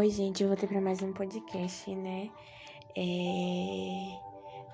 Oi, 0.00 0.08
gente, 0.08 0.42
eu 0.42 0.48
voltei 0.48 0.66
para 0.66 0.80
mais 0.80 1.02
um 1.02 1.12
podcast, 1.12 1.94
né? 1.94 2.30
É... 2.96 4.18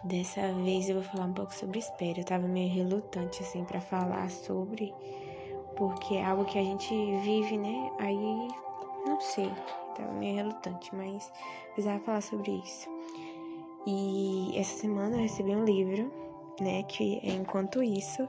Dessa 0.05 0.53
vez 0.53 0.89
eu 0.89 1.01
vou 1.01 1.03
falar 1.03 1.25
um 1.25 1.33
pouco 1.33 1.53
sobre 1.53 1.80
espera. 1.80 2.21
Eu 2.21 2.25
tava 2.25 2.46
meio 2.46 2.73
relutante, 2.73 3.43
assim, 3.43 3.65
para 3.65 3.81
falar 3.81 4.31
sobre, 4.31 4.95
porque 5.77 6.14
é 6.14 6.25
algo 6.25 6.45
que 6.45 6.57
a 6.57 6.62
gente 6.62 6.95
vive, 7.23 7.59
né? 7.59 7.91
Aí, 7.99 8.49
não 9.04 9.21
sei, 9.21 9.50
tava 9.96 10.12
meio 10.12 10.36
relutante, 10.36 10.95
mas 10.95 11.29
precisava 11.72 11.99
falar 12.04 12.21
sobre 12.21 12.53
isso. 12.64 12.89
E 13.85 14.53
essa 14.57 14.77
semana 14.79 15.17
eu 15.17 15.22
recebi 15.22 15.57
um 15.57 15.64
livro, 15.64 16.08
né, 16.61 16.85
que 16.85 17.18
é 17.25 17.31
Enquanto 17.31 17.82
Isso, 17.82 18.29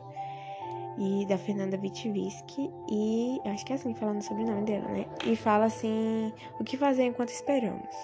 e 0.97 1.25
da 1.25 1.37
Fernanda 1.37 1.77
Vitviski 1.77 2.71
e 2.89 3.39
acho 3.45 3.65
que 3.65 3.71
é 3.71 3.75
assim 3.75 3.93
falando 3.93 4.21
sobre 4.21 4.43
o 4.43 4.47
nome 4.47 4.65
dela, 4.65 4.87
né? 4.89 5.05
E 5.25 5.35
fala 5.35 5.65
assim, 5.65 6.33
o 6.59 6.63
que 6.63 6.75
fazer 6.77 7.03
enquanto 7.03 7.29
esperamos. 7.29 7.95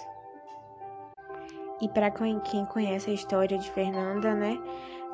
E 1.82 1.90
para 1.90 2.12
quem 2.12 2.66
conhece 2.68 3.10
a 3.10 3.14
história 3.14 3.58
de 3.58 3.70
Fernanda, 3.72 4.34
né, 4.34 4.58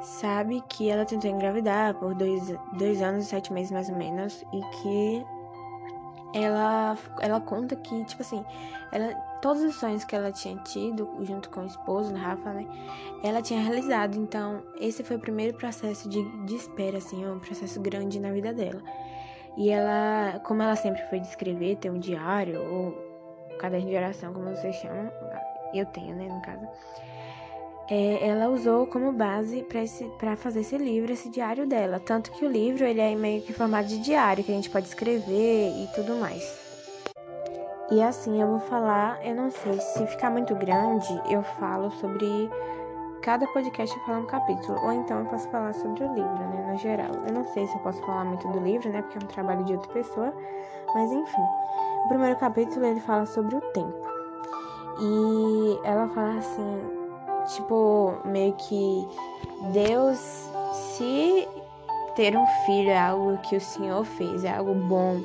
sabe 0.01 0.61
que 0.69 0.89
ela 0.89 1.05
tentou 1.05 1.29
engravidar 1.29 1.95
por 1.95 2.13
dois, 2.13 2.53
dois 2.77 3.01
anos 3.01 3.25
e 3.25 3.27
sete 3.27 3.51
meses 3.51 3.71
mais 3.71 3.89
ou 3.89 3.95
menos 3.95 4.43
e 4.53 4.61
que 4.61 5.25
ela, 6.33 6.97
ela 7.21 7.41
conta 7.41 7.75
que, 7.75 8.03
tipo 8.05 8.21
assim, 8.21 8.45
ela, 8.91 9.13
todos 9.41 9.61
os 9.63 9.75
sonhos 9.75 10.03
que 10.03 10.15
ela 10.15 10.31
tinha 10.31 10.55
tido 10.57 11.09
junto 11.21 11.49
com 11.49 11.61
o 11.61 11.65
esposo, 11.65 12.13
Rafa, 12.13 12.53
né? 12.53 12.67
Ela 13.23 13.41
tinha 13.41 13.61
realizado. 13.61 14.17
Então, 14.17 14.61
esse 14.79 15.03
foi 15.03 15.17
o 15.17 15.19
primeiro 15.19 15.57
processo 15.57 16.07
de, 16.09 16.23
de 16.45 16.55
espera, 16.55 16.97
assim, 16.97 17.25
um 17.27 17.39
processo 17.39 17.79
grande 17.79 18.19
na 18.19 18.31
vida 18.31 18.53
dela. 18.53 18.81
E 19.57 19.69
ela, 19.69 20.39
como 20.45 20.61
ela 20.61 20.75
sempre 20.75 21.01
foi 21.09 21.19
de 21.19 21.27
escrever, 21.27 21.77
ter 21.77 21.89
um 21.89 21.99
diário, 21.99 22.61
ou 22.61 23.57
caderno 23.57 23.89
de 23.89 23.95
oração, 23.95 24.33
como 24.33 24.49
vocês 24.49 24.75
chamam, 24.75 25.11
eu 25.73 25.85
tenho, 25.87 26.15
né, 26.15 26.27
no 26.27 26.41
caso 26.41 26.67
é, 27.89 28.27
ela 28.27 28.49
usou 28.49 28.85
como 28.85 29.11
base 29.11 29.65
para 30.19 30.35
fazer 30.35 30.59
esse 30.59 30.77
livro, 30.77 31.11
esse 31.11 31.29
diário 31.29 31.65
dela. 31.65 31.99
Tanto 31.99 32.31
que 32.31 32.45
o 32.45 32.49
livro 32.49 32.85
ele 32.85 33.01
é 33.01 33.15
meio 33.15 33.41
que 33.41 33.51
formato 33.51 33.89
de 33.89 33.97
diário, 33.97 34.43
que 34.43 34.51
a 34.51 34.55
gente 34.55 34.69
pode 34.69 34.87
escrever 34.87 35.71
e 35.71 35.87
tudo 35.95 36.15
mais. 36.15 36.68
E 37.91 38.01
assim, 38.01 38.41
eu 38.41 38.47
vou 38.47 38.59
falar, 38.59 39.19
eu 39.25 39.35
não 39.35 39.49
sei, 39.49 39.79
se 39.79 40.05
ficar 40.07 40.29
muito 40.29 40.53
grande, 40.55 41.21
eu 41.29 41.41
falo 41.41 41.89
sobre 41.91 42.49
cada 43.21 43.47
podcast 43.47 43.97
eu 43.97 44.05
falo 44.05 44.23
um 44.23 44.25
capítulo, 44.25 44.79
ou 44.81 44.93
então 44.93 45.19
eu 45.19 45.25
posso 45.25 45.49
falar 45.49 45.73
sobre 45.73 46.03
o 46.03 46.13
livro, 46.13 46.37
né, 46.37 46.71
no 46.71 46.77
geral. 46.77 47.11
Eu 47.27 47.33
não 47.33 47.43
sei 47.45 47.67
se 47.67 47.73
eu 47.73 47.79
posso 47.81 47.99
falar 48.01 48.25
muito 48.25 48.47
do 48.47 48.59
livro, 48.59 48.89
né, 48.89 49.01
porque 49.01 49.17
é 49.17 49.21
um 49.23 49.27
trabalho 49.27 49.65
de 49.65 49.73
outra 49.73 49.91
pessoa, 49.91 50.33
mas 50.93 51.11
enfim. 51.11 51.41
O 52.05 52.07
primeiro 52.07 52.39
capítulo 52.39 52.85
ele 52.85 52.99
fala 53.01 53.25
sobre 53.25 53.55
o 53.55 53.61
tempo. 53.61 54.09
E 55.01 55.79
ela 55.83 56.07
fala 56.09 56.37
assim, 56.37 56.99
Tipo, 57.55 58.13
meio 58.25 58.53
que 58.53 59.07
Deus, 59.73 60.19
se 60.73 61.47
ter 62.15 62.37
um 62.37 62.45
filho 62.65 62.89
é 62.89 62.99
algo 62.99 63.37
que 63.37 63.55
o 63.55 63.61
Senhor 63.61 64.03
fez, 64.05 64.43
é 64.43 64.55
algo 64.55 64.75
bom, 64.75 65.19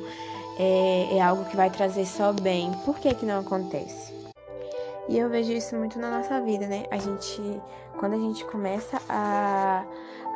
é, 0.57 1.17
é 1.17 1.21
algo 1.21 1.45
que 1.45 1.55
vai 1.55 1.69
trazer 1.69 2.05
só 2.05 2.31
bem, 2.33 2.71
por 2.85 2.97
que 2.99 3.13
que 3.13 3.25
não 3.25 3.39
acontece? 3.39 4.13
E 5.07 5.19
eu 5.19 5.29
vejo 5.29 5.51
isso 5.51 5.75
muito 5.75 5.99
na 5.99 6.09
nossa 6.09 6.41
vida, 6.41 6.65
né? 6.65 6.85
A 6.89 6.97
gente, 6.97 7.61
quando 7.99 8.13
a 8.13 8.17
gente 8.17 8.43
começa 8.45 8.99
a, 9.07 9.85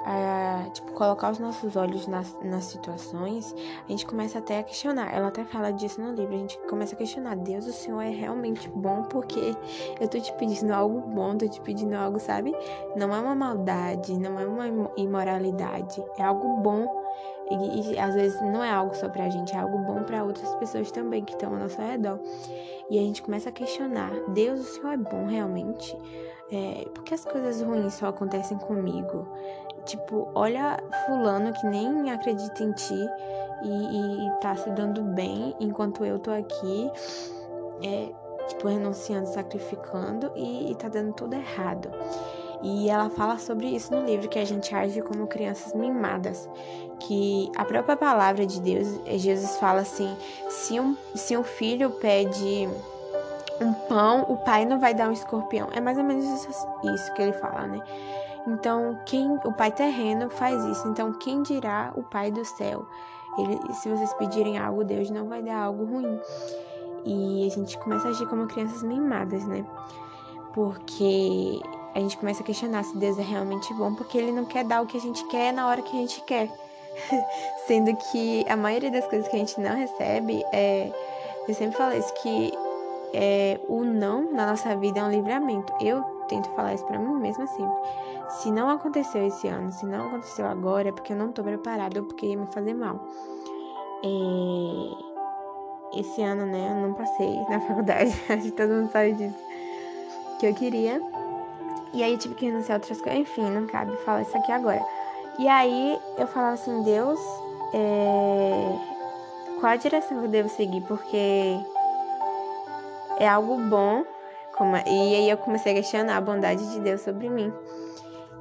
a 0.05 0.69
tipo, 0.71 0.91
colocar 0.91 1.31
os 1.31 1.39
nossos 1.39 1.75
olhos 1.75 2.05
nas, 2.05 2.37
nas 2.43 2.65
situações, 2.65 3.55
a 3.87 3.91
gente 3.91 4.05
começa 4.05 4.37
até 4.37 4.59
a 4.59 4.63
questionar. 4.63 5.11
Ela 5.11 5.29
até 5.29 5.43
fala 5.43 5.71
disso 5.71 5.99
no 5.99 6.13
livro. 6.13 6.35
A 6.35 6.37
gente 6.37 6.59
começa 6.69 6.93
a 6.93 6.97
questionar: 6.97 7.35
Deus, 7.35 7.65
o 7.65 7.73
Senhor 7.73 8.01
é 8.01 8.09
realmente 8.09 8.69
bom 8.69 9.03
porque 9.03 9.55
eu 9.99 10.07
tô 10.07 10.19
te 10.19 10.31
pedindo 10.33 10.71
algo 10.71 11.01
bom, 11.01 11.35
tô 11.35 11.47
te 11.47 11.59
pedindo 11.61 11.95
algo, 11.95 12.19
sabe? 12.19 12.55
Não 12.95 13.13
é 13.13 13.19
uma 13.19 13.33
maldade, 13.33 14.19
não 14.19 14.39
é 14.39 14.45
uma 14.45 14.91
imoralidade, 14.97 16.03
é 16.15 16.23
algo 16.23 16.57
bom. 16.57 17.08
E, 17.49 17.93
e 17.93 17.99
às 17.99 18.13
vezes 18.13 18.39
não 18.41 18.63
é 18.63 18.71
algo 18.71 18.95
só 18.95 19.09
pra 19.09 19.29
gente, 19.29 19.55
é 19.55 19.59
algo 19.59 19.79
bom 19.79 20.03
para 20.03 20.23
outras 20.23 20.53
pessoas 20.55 20.91
também 20.91 21.23
que 21.23 21.33
estão 21.33 21.53
ao 21.53 21.59
nosso 21.59 21.81
redor. 21.81 22.19
E 22.89 22.97
a 22.97 23.01
gente 23.01 23.21
começa 23.21 23.49
a 23.49 23.51
questionar: 23.51 24.11
Deus, 24.29 24.59
o 24.59 24.63
Senhor 24.63 24.93
é 24.93 24.97
bom 24.97 25.25
realmente? 25.25 25.95
É, 26.51 26.85
por 26.93 27.03
que 27.03 27.13
as 27.13 27.23
coisas 27.25 27.61
ruins 27.61 27.93
só 27.93 28.07
acontecem 28.07 28.57
comigo? 28.57 29.27
Tipo, 29.85 30.29
olha 30.35 30.77
fulano 31.05 31.53
que 31.53 31.65
nem 31.67 32.11
acredita 32.11 32.63
em 32.63 32.71
ti 32.73 33.09
e, 33.63 34.27
e 34.27 34.31
tá 34.41 34.55
se 34.55 34.69
dando 34.71 35.01
bem 35.01 35.55
enquanto 35.59 36.03
eu 36.05 36.19
tô 36.19 36.31
aqui, 36.31 36.91
é, 37.83 38.11
tipo, 38.47 38.67
renunciando, 38.67 39.27
sacrificando 39.27 40.31
e, 40.35 40.71
e 40.71 40.75
tá 40.75 40.89
dando 40.89 41.13
tudo 41.13 41.33
errado. 41.35 41.89
E 42.61 42.89
ela 42.89 43.09
fala 43.09 43.37
sobre 43.37 43.67
isso 43.67 43.93
no 43.93 44.05
livro, 44.05 44.27
que 44.27 44.39
a 44.39 44.45
gente 44.45 44.73
age 44.75 45.01
como 45.01 45.27
crianças 45.27 45.73
mimadas. 45.73 46.49
Que 46.99 47.49
a 47.55 47.63
própria 47.63 47.95
palavra 47.95 48.45
de 48.45 48.59
Deus, 48.59 48.87
Jesus 49.05 49.57
fala 49.57 49.81
assim: 49.81 50.13
se 50.49 50.79
um, 50.79 50.95
se 51.15 51.37
um 51.37 51.43
filho 51.43 51.89
pede 51.91 52.67
um 53.61 53.73
pão, 53.73 54.25
o 54.27 54.37
pai 54.37 54.65
não 54.65 54.79
vai 54.79 54.93
dar 54.93 55.09
um 55.09 55.13
escorpião. 55.13 55.69
É 55.73 55.79
mais 55.79 55.97
ou 55.97 56.03
menos 56.03 56.25
isso, 56.25 56.67
isso 56.93 57.13
que 57.13 57.21
ele 57.21 57.33
fala, 57.33 57.67
né? 57.67 57.81
Então, 58.47 58.97
quem 59.05 59.39
o 59.45 59.51
Pai 59.51 59.71
terreno 59.71 60.29
faz 60.29 60.63
isso. 60.65 60.87
Então, 60.87 61.13
quem 61.13 61.43
dirá 61.43 61.91
o 61.95 62.03
Pai 62.03 62.31
do 62.31 62.43
céu? 62.43 62.85
Ele, 63.37 63.59
se 63.73 63.89
vocês 63.89 64.13
pedirem 64.13 64.57
algo, 64.57 64.83
Deus 64.83 65.09
não 65.09 65.27
vai 65.27 65.41
dar 65.41 65.63
algo 65.63 65.85
ruim. 65.85 66.19
E 67.05 67.47
a 67.47 67.49
gente 67.49 67.77
começa 67.77 68.07
a 68.07 68.11
agir 68.11 68.27
como 68.27 68.47
crianças 68.47 68.83
mimadas, 68.83 69.45
né? 69.45 69.65
Porque 70.53 71.61
a 71.93 71.99
gente 71.99 72.17
começa 72.17 72.41
a 72.41 72.45
questionar 72.45 72.83
se 72.83 72.95
Deus 72.97 73.17
é 73.17 73.23
realmente 73.23 73.73
bom, 73.73 73.93
porque 73.93 74.17
ele 74.17 74.31
não 74.31 74.45
quer 74.45 74.63
dar 74.63 74.81
o 74.81 74.85
que 74.85 74.97
a 74.97 75.01
gente 75.01 75.25
quer 75.27 75.51
na 75.51 75.67
hora 75.67 75.81
que 75.81 75.95
a 75.95 75.99
gente 75.99 76.21
quer. 76.21 76.49
Sendo 77.67 77.95
que 77.95 78.45
a 78.47 78.55
maioria 78.55 78.91
das 78.91 79.07
coisas 79.07 79.27
que 79.27 79.35
a 79.35 79.39
gente 79.39 79.59
não 79.59 79.75
recebe 79.75 80.43
é. 80.51 80.91
Eu 81.47 81.55
sempre 81.55 81.77
falo 81.77 81.97
isso, 81.97 82.13
que 82.21 82.53
é, 83.13 83.59
o 83.67 83.83
não 83.83 84.31
na 84.31 84.45
nossa 84.45 84.75
vida 84.75 84.99
é 84.99 85.03
um 85.03 85.09
livramento. 85.09 85.73
Eu 85.81 86.03
tento 86.27 86.49
falar 86.51 86.75
isso 86.75 86.85
para 86.85 86.99
mim 86.99 87.15
mesma 87.15 87.47
sempre. 87.47 87.75
Se 88.29 88.51
não 88.51 88.69
aconteceu 88.69 89.25
esse 89.25 89.47
ano, 89.47 89.71
se 89.71 89.85
não 89.85 90.07
aconteceu 90.07 90.45
agora, 90.45 90.89
é 90.89 90.91
porque 90.91 91.13
eu 91.13 91.17
não 91.17 91.31
tô 91.31 91.43
preparada 91.43 91.99
ou 91.99 92.05
porque 92.05 92.27
ia 92.27 92.37
me 92.37 92.45
fazer 92.47 92.75
mal. 92.75 92.99
É... 94.03 95.09
Esse 95.99 96.21
ano, 96.21 96.45
né, 96.45 96.69
eu 96.69 96.87
não 96.87 96.93
passei 96.93 97.35
na 97.49 97.59
faculdade, 97.65 98.13
acho 98.29 98.43
que 98.43 98.51
todo 98.51 98.69
mundo 98.69 98.91
sabe 98.91 99.13
disso. 99.13 99.35
Que 100.39 100.45
eu 100.45 100.53
queria. 100.53 101.01
E 101.93 102.03
aí 102.03 102.17
tive 102.17 102.35
que 102.35 102.45
renunciar 102.45 102.77
a 102.77 102.79
outras 102.79 103.01
coisas. 103.01 103.19
Enfim, 103.19 103.49
não 103.49 103.65
cabe 103.67 103.95
falar 103.97 104.21
isso 104.21 104.37
aqui 104.37 104.51
agora. 104.51 104.83
E 105.39 105.47
aí 105.47 105.99
eu 106.17 106.27
falava 106.27 106.53
assim, 106.53 106.83
Deus, 106.83 107.19
é... 107.73 109.59
qual 109.59 109.71
a 109.71 109.75
direção 109.75 110.19
que 110.19 110.25
eu 110.25 110.29
devo 110.29 110.49
seguir? 110.49 110.81
Porque 110.81 111.57
é 113.17 113.27
algo 113.27 113.57
bom. 113.57 114.03
Como... 114.57 114.75
E 114.75 115.15
aí 115.15 115.29
eu 115.29 115.37
comecei 115.37 115.71
a 115.71 115.75
questionar 115.75 116.17
a 116.17 116.21
bondade 116.21 116.69
de 116.71 116.79
Deus 116.79 117.01
sobre 117.01 117.29
mim. 117.29 117.53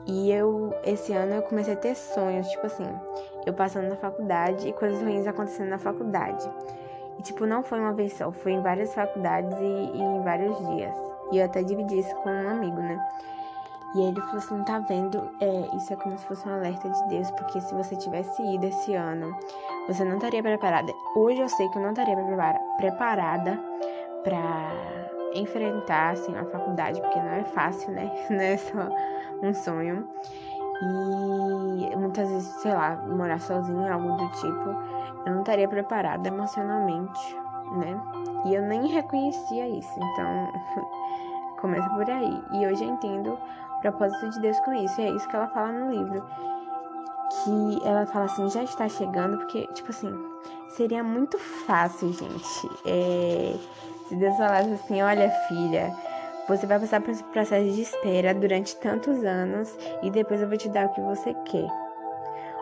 E 0.06 0.32
eu, 0.32 0.74
esse 0.84 1.12
ano, 1.12 1.34
eu 1.34 1.42
comecei 1.42 1.74
a 1.74 1.76
ter 1.76 1.94
sonhos, 1.94 2.48
tipo 2.48 2.64
assim, 2.66 2.86
eu 3.44 3.52
passando 3.52 3.90
na 3.90 3.96
faculdade 3.96 4.66
e 4.66 4.72
coisas 4.72 5.02
ruins 5.02 5.26
acontecendo 5.26 5.68
na 5.68 5.78
faculdade. 5.78 6.50
E, 7.18 7.22
tipo, 7.22 7.44
não 7.44 7.62
foi 7.62 7.78
uma 7.78 7.92
vez 7.92 8.14
só, 8.14 8.32
foi 8.32 8.52
em 8.52 8.62
várias 8.62 8.94
faculdades 8.94 9.52
e, 9.58 9.64
e 9.64 10.00
em 10.00 10.22
vários 10.22 10.56
dias. 10.68 10.94
E 11.30 11.38
eu 11.38 11.44
até 11.44 11.62
dividi 11.62 11.98
isso 11.98 12.14
com 12.16 12.30
um 12.30 12.48
amigo, 12.48 12.80
né? 12.80 12.98
E 13.94 14.00
ele 14.00 14.20
falou 14.20 14.36
assim: 14.36 14.62
tá 14.64 14.78
vendo? 14.80 15.30
É, 15.40 15.76
isso 15.76 15.92
é 15.92 15.96
como 15.96 16.18
se 16.18 16.24
fosse 16.26 16.48
um 16.48 16.54
alerta 16.54 16.88
de 16.88 17.08
Deus, 17.08 17.30
porque 17.32 17.60
se 17.60 17.74
você 17.74 17.96
tivesse 17.96 18.42
ido 18.42 18.66
esse 18.66 18.94
ano, 18.94 19.34
você 19.86 20.04
não 20.04 20.16
estaria 20.16 20.42
preparada. 20.42 20.92
Hoje 21.16 21.40
eu 21.40 21.48
sei 21.48 21.68
que 21.68 21.78
eu 21.78 21.82
não 21.82 21.90
estaria 21.90 22.16
preparada 22.76 23.58
para 24.22 24.70
enfrentar 25.34 26.10
assim, 26.12 26.36
a 26.36 26.44
faculdade, 26.44 27.00
porque 27.00 27.18
não 27.18 27.32
é 27.32 27.44
fácil, 27.44 27.92
né? 27.92 28.10
Não 28.30 28.40
é 28.40 28.56
só 28.56 28.88
um 29.42 29.54
sonho. 29.54 30.08
E 30.80 31.96
muitas 31.96 32.28
vezes, 32.28 32.48
sei 32.60 32.72
lá, 32.72 32.96
morar 33.06 33.40
sozinha, 33.40 33.92
algo 33.92 34.12
do 34.12 34.28
tipo, 34.28 34.68
eu 35.26 35.32
não 35.32 35.40
estaria 35.40 35.68
preparada 35.68 36.28
emocionalmente, 36.28 37.36
né? 37.72 38.00
E 38.44 38.54
eu 38.54 38.62
nem 38.62 38.86
reconhecia 38.86 39.68
isso, 39.68 39.92
então 39.96 40.52
começa 41.60 41.88
por 41.90 42.08
aí. 42.08 42.42
E 42.52 42.66
hoje 42.66 42.84
eu 42.84 42.90
entendo 42.90 43.36
propósito 43.80 44.30
de 44.30 44.40
Deus 44.40 44.58
com 44.60 44.72
isso, 44.74 45.00
e 45.00 45.04
é 45.04 45.10
isso 45.10 45.28
que 45.28 45.36
ela 45.36 45.48
fala 45.48 45.72
no 45.72 45.90
livro. 45.90 46.24
Que 47.44 47.86
ela 47.86 48.06
fala 48.06 48.24
assim, 48.24 48.48
já 48.50 48.62
está 48.62 48.88
chegando, 48.88 49.38
porque, 49.38 49.66
tipo 49.74 49.90
assim, 49.90 50.12
seria 50.70 51.02
muito 51.02 51.38
fácil, 51.38 52.12
gente. 52.12 52.70
É, 52.86 53.54
se 54.08 54.16
Deus 54.16 54.36
falasse 54.36 54.72
assim, 54.72 55.02
olha, 55.02 55.30
filha, 55.48 55.94
você 56.48 56.66
vai 56.66 56.80
passar 56.80 57.00
por 57.02 57.10
esse 57.10 57.22
processo 57.24 57.70
de 57.70 57.82
espera 57.82 58.34
durante 58.34 58.74
tantos 58.76 59.22
anos 59.22 59.76
e 60.02 60.10
depois 60.10 60.40
eu 60.40 60.48
vou 60.48 60.56
te 60.56 60.68
dar 60.70 60.86
o 60.86 60.92
que 60.94 61.00
você 61.02 61.34
quer. 61.44 61.68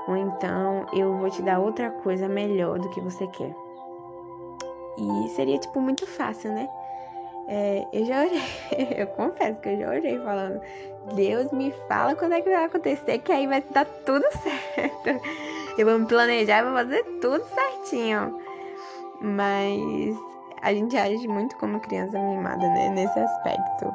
Ou 0.09 0.17
então 0.17 0.87
eu 0.93 1.17
vou 1.19 1.31
te 1.31 1.43
dar 1.43 1.61
outra 1.61 1.91
coisa 1.91 2.29
melhor 2.29 2.79
do 2.79 2.89
que 2.91 3.01
você 3.01 3.27
quer. 3.29 3.55
E 4.99 5.29
seria, 5.31 5.59
tipo, 5.59 5.81
muito 5.81 6.07
fácil, 6.07 6.53
né? 6.53 6.69
É, 7.49 7.87
eu 7.93 8.05
já 8.07 8.23
orei, 8.23 8.43
eu 8.99 9.07
confesso 9.09 9.61
que 9.61 9.69
eu 9.69 9.79
já 9.79 9.89
orei 9.91 10.19
falando, 10.19 10.61
Deus 11.15 11.53
me 11.53 11.73
fala 11.89 12.17
quando 12.17 12.33
é 12.33 12.41
que 12.41 12.51
vai 12.51 12.65
acontecer, 12.65 13.19
que 13.19 13.31
aí 13.33 13.47
vai 13.47 13.63
dar 13.71 13.87
tudo 14.05 14.25
certo. 14.33 15.21
Eu 15.79 15.85
vou 15.85 15.99
me 15.99 16.07
planejar, 16.07 16.65
vou 16.65 16.73
fazer 16.73 17.05
tudo 17.21 17.45
certinho. 17.45 18.41
Mas 19.21 20.17
a 20.63 20.73
gente 20.73 20.97
age 20.97 21.29
muito 21.29 21.55
como 21.57 21.81
criança 21.81 22.19
mimada, 22.19 22.67
né? 22.67 22.89
Nesse 22.89 23.19
aspecto. 23.19 23.95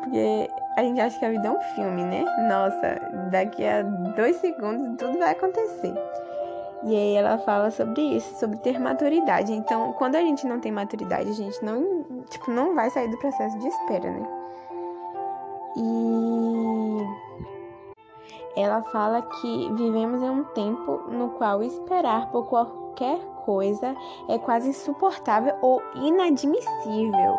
Porque 0.00 0.48
a 0.78 0.82
gente 0.82 0.98
acha 1.00 1.18
que 1.18 1.24
a 1.26 1.30
vida 1.30 1.48
é 1.48 1.50
um 1.50 1.60
filme, 1.74 2.02
né? 2.02 2.24
Nossa, 2.48 3.28
daqui 3.30 3.66
a 3.66 3.82
dois 3.82 4.36
segundos 4.36 4.96
tudo 4.96 5.18
vai 5.18 5.32
acontecer. 5.32 5.92
E 6.84 6.94
aí 6.94 7.14
ela 7.14 7.38
fala 7.38 7.70
sobre 7.70 8.00
isso, 8.00 8.38
sobre 8.38 8.56
ter 8.58 8.78
maturidade. 8.78 9.52
Então, 9.52 9.92
quando 9.94 10.14
a 10.14 10.20
gente 10.20 10.46
não 10.46 10.60
tem 10.60 10.70
maturidade, 10.70 11.30
a 11.30 11.34
gente 11.34 11.64
não, 11.64 12.04
tipo, 12.30 12.50
não 12.50 12.74
vai 12.74 12.88
sair 12.90 13.08
do 13.08 13.18
processo 13.18 13.58
de 13.58 13.66
espera, 13.66 14.10
né? 14.10 14.28
E 15.76 16.78
ela 18.60 18.82
fala 18.82 19.22
que 19.22 19.72
vivemos 19.74 20.22
em 20.22 20.30
um 20.30 20.44
tempo 20.44 21.02
no 21.08 21.30
qual 21.30 21.62
esperar 21.62 22.30
por 22.30 22.46
qualquer 22.46 23.18
coisa 23.44 23.94
é 24.28 24.38
quase 24.38 24.70
insuportável 24.70 25.54
ou 25.60 25.82
inadmissível. 25.94 27.36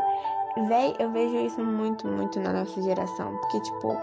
Véi, 0.68 0.96
eu 1.00 1.12
vejo 1.12 1.38
isso 1.38 1.64
muito, 1.64 2.08
muito 2.08 2.40
na 2.40 2.52
nossa 2.52 2.82
geração. 2.82 3.36
Porque, 3.38 3.62
tipo, 3.62 3.96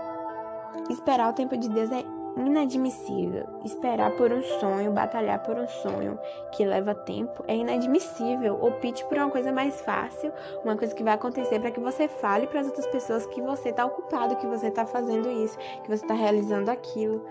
esperar 0.91 1.31
o 1.31 1.33
tempo 1.33 1.56
de 1.56 1.69
Deus 1.69 1.91
é 1.91 2.05
inadmissível. 2.37 3.47
Esperar 3.65 4.11
por 4.12 4.31
um 4.33 4.43
sonho, 4.43 4.93
batalhar 4.93 5.43
por 5.43 5.56
um 5.56 5.67
sonho 5.67 6.19
que 6.53 6.65
leva 6.65 6.94
tempo 6.94 7.43
é 7.49 7.56
inadmissível. 7.56 8.59
Opte 8.62 9.05
por 9.06 9.17
uma 9.17 9.31
coisa 9.31 9.50
mais 9.53 9.81
fácil, 9.81 10.33
uma 10.65 10.77
coisa 10.77 10.94
que 10.94 11.03
vai 11.03 11.15
acontecer 11.15 11.59
para 11.61 11.71
que 11.71 11.81
você 11.81 12.09
fale 12.09 12.47
para 12.47 12.61
as 12.61 12.67
outras 12.67 12.87
pessoas 12.88 13.27
que 13.27 13.41
você 13.41 13.71
está 13.71 13.85
ocupado, 13.87 14.37
que 14.37 14.47
você 14.47 14.69
está 14.69 14.85
fazendo 14.85 15.31
isso, 15.31 15.56
que 15.83 15.88
você 15.88 16.05
está 16.05 16.15
realizando 16.15 16.71
aquilo. 16.71 17.25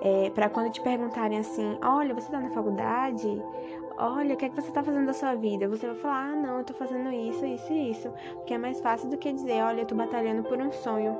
É, 0.00 0.30
para 0.30 0.48
quando 0.48 0.70
te 0.70 0.80
perguntarem 0.80 1.38
assim, 1.38 1.78
olha, 1.82 2.14
você 2.14 2.26
está 2.26 2.38
na 2.38 2.50
faculdade? 2.50 3.42
Olha, 3.98 4.34
o 4.34 4.36
que 4.36 4.44
é 4.44 4.48
que 4.50 4.54
você 4.54 4.68
está 4.68 4.82
fazendo 4.82 5.06
da 5.06 5.14
sua 5.14 5.34
vida? 5.34 5.66
Você 5.68 5.86
vai 5.86 5.96
falar, 5.96 6.32
ah, 6.32 6.36
não, 6.36 6.54
eu 6.56 6.60
estou 6.60 6.76
fazendo 6.76 7.10
isso, 7.10 7.44
isso 7.46 7.72
e 7.72 7.90
isso. 7.90 8.12
Porque 8.34 8.52
é 8.52 8.58
mais 8.58 8.78
fácil 8.80 9.08
do 9.08 9.16
que 9.16 9.32
dizer, 9.32 9.62
olha, 9.62 9.78
eu 9.78 9.82
estou 9.84 9.96
batalhando 9.96 10.42
por 10.42 10.58
um 10.58 10.70
sonho 10.70 11.16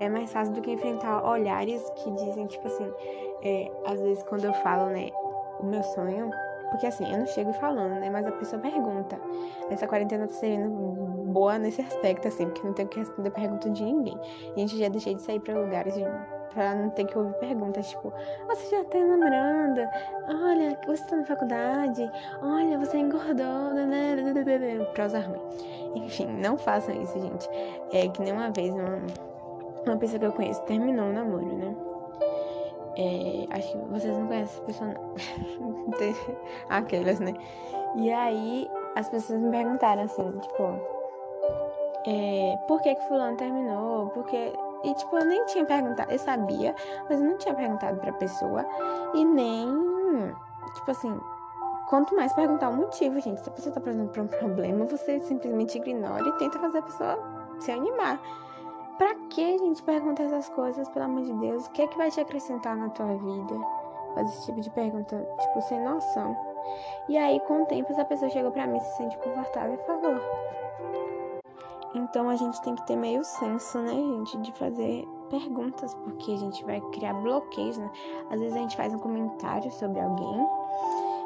é 0.00 0.08
mais 0.08 0.32
fácil 0.32 0.54
do 0.54 0.60
que 0.60 0.72
enfrentar 0.72 1.24
olhares 1.24 1.88
que 1.90 2.10
dizem, 2.10 2.46
tipo 2.46 2.66
assim, 2.66 2.90
é, 3.42 3.70
às 3.86 4.00
vezes 4.00 4.22
quando 4.24 4.44
eu 4.44 4.52
falo, 4.54 4.86
né, 4.86 5.10
o 5.60 5.66
meu 5.66 5.82
sonho, 5.82 6.30
porque 6.70 6.86
assim, 6.86 7.10
eu 7.12 7.18
não 7.18 7.26
chego 7.26 7.52
falando, 7.54 8.00
né, 8.00 8.08
mas 8.10 8.26
a 8.26 8.32
pessoa 8.32 8.60
pergunta. 8.62 9.20
Essa 9.70 9.86
quarentena 9.86 10.26
tá 10.26 10.34
sendo 10.34 10.70
boa 11.32 11.58
nesse 11.58 11.82
aspecto, 11.82 12.28
assim, 12.28 12.46
porque 12.46 12.66
não 12.66 12.72
tenho 12.72 12.88
que 12.88 13.00
responder 13.00 13.30
pergunta 13.30 13.68
de 13.70 13.84
ninguém. 13.84 14.18
A 14.56 14.58
gente 14.58 14.78
já 14.78 14.88
deixei 14.88 15.14
de 15.14 15.22
sair 15.22 15.40
pra 15.40 15.58
lugares 15.58 15.94
de, 15.94 16.04
pra 16.54 16.74
não 16.74 16.90
ter 16.90 17.04
que 17.04 17.18
ouvir 17.18 17.34
perguntas, 17.34 17.90
tipo, 17.90 18.12
você 18.46 18.76
já 18.76 18.84
tá 18.84 18.98
namorando? 18.98 19.80
Olha, 20.28 20.78
você 20.86 21.04
tá 21.06 21.16
na 21.16 21.24
faculdade? 21.24 22.10
Olha, 22.40 22.78
você 22.78 22.98
engordou, 22.98 23.74
né? 23.74 24.16
Prosa 24.94 25.20
ruim. 25.20 25.40
Enfim, 25.96 26.26
não 26.26 26.56
façam 26.56 26.94
isso, 27.02 27.20
gente. 27.20 27.48
É 27.92 28.08
que 28.08 28.22
nem 28.22 28.32
uma 28.32 28.50
vez, 28.50 28.72
uma 28.72 29.02
uma 29.86 29.96
pessoa 29.96 30.18
que 30.18 30.26
eu 30.26 30.32
conheço 30.32 30.62
terminou 30.62 31.06
o 31.06 31.12
namoro, 31.12 31.56
né? 31.56 31.76
É, 32.96 33.46
acho 33.56 33.72
que 33.72 33.78
vocês 33.88 34.16
não 34.16 34.26
conhecem 34.26 34.56
essa 34.56 34.62
pessoa, 34.62 34.90
não. 34.92 35.14
Aquelas, 36.68 37.20
né? 37.20 37.32
E 37.96 38.10
aí 38.10 38.68
as 38.96 39.08
pessoas 39.08 39.40
me 39.40 39.50
perguntaram 39.50 40.02
assim, 40.02 40.30
tipo, 40.38 40.62
é, 42.06 42.58
por 42.66 42.80
que 42.82 42.94
que 42.94 43.08
fulano 43.08 43.36
terminou? 43.36 44.08
Porque 44.10 44.52
e 44.82 44.94
tipo, 44.94 45.18
eu 45.18 45.24
nem 45.24 45.44
tinha 45.46 45.64
perguntado, 45.64 46.10
eu 46.10 46.18
sabia, 46.18 46.74
mas 47.08 47.20
eu 47.20 47.26
não 47.26 47.36
tinha 47.36 47.54
perguntado 47.54 47.98
pra 48.00 48.12
pessoa 48.14 48.64
e 49.14 49.24
nem, 49.24 49.68
tipo 50.74 50.90
assim, 50.90 51.20
quanto 51.88 52.16
mais 52.16 52.32
perguntar 52.32 52.70
o 52.70 52.76
motivo, 52.76 53.20
gente. 53.20 53.40
Se 53.40 53.48
a 53.48 53.52
pessoa 53.52 53.74
tá 53.74 53.80
passando 53.80 54.08
por 54.08 54.22
um 54.22 54.26
problema, 54.26 54.86
você 54.86 55.20
simplesmente 55.20 55.76
ignora 55.76 56.26
e 56.26 56.32
tenta 56.38 56.58
fazer 56.58 56.78
a 56.78 56.82
pessoa 56.82 57.18
se 57.58 57.70
animar. 57.70 58.18
Pra 59.00 59.14
que 59.30 59.54
a 59.54 59.56
gente 59.56 59.82
pergunta 59.82 60.22
essas 60.22 60.50
coisas, 60.50 60.86
pelo 60.90 61.06
amor 61.06 61.22
de 61.22 61.32
Deus? 61.32 61.66
O 61.66 61.70
que 61.70 61.80
é 61.80 61.86
que 61.86 61.96
vai 61.96 62.10
te 62.10 62.20
acrescentar 62.20 62.76
na 62.76 62.90
tua 62.90 63.06
vida? 63.06 63.54
Fazer 64.14 64.28
esse 64.28 64.44
tipo 64.44 64.60
de 64.60 64.68
pergunta, 64.68 65.26
tipo, 65.40 65.62
sem 65.62 65.82
noção. 65.82 66.36
E 67.08 67.16
aí, 67.16 67.40
com 67.40 67.62
o 67.62 67.64
tempo, 67.64 67.90
essa 67.90 68.04
pessoa 68.04 68.30
chegou 68.30 68.50
pra 68.50 68.66
mim, 68.66 68.78
se 68.78 68.98
sente 68.98 69.16
confortável 69.16 69.72
e 69.72 69.86
falou. 69.86 70.20
Então 71.94 72.28
a 72.28 72.36
gente 72.36 72.60
tem 72.60 72.74
que 72.74 72.86
ter 72.86 72.94
meio 72.94 73.24
senso, 73.24 73.78
né, 73.78 73.94
gente, 73.94 74.36
de 74.36 74.52
fazer 74.52 75.08
perguntas, 75.30 75.94
porque 75.94 76.32
a 76.32 76.36
gente 76.36 76.62
vai 76.66 76.82
criar 76.92 77.14
bloqueios, 77.14 77.78
né? 77.78 77.90
Às 78.30 78.38
vezes 78.38 78.54
a 78.54 78.60
gente 78.60 78.76
faz 78.76 78.92
um 78.92 78.98
comentário 78.98 79.70
sobre 79.70 79.98
alguém, 79.98 80.46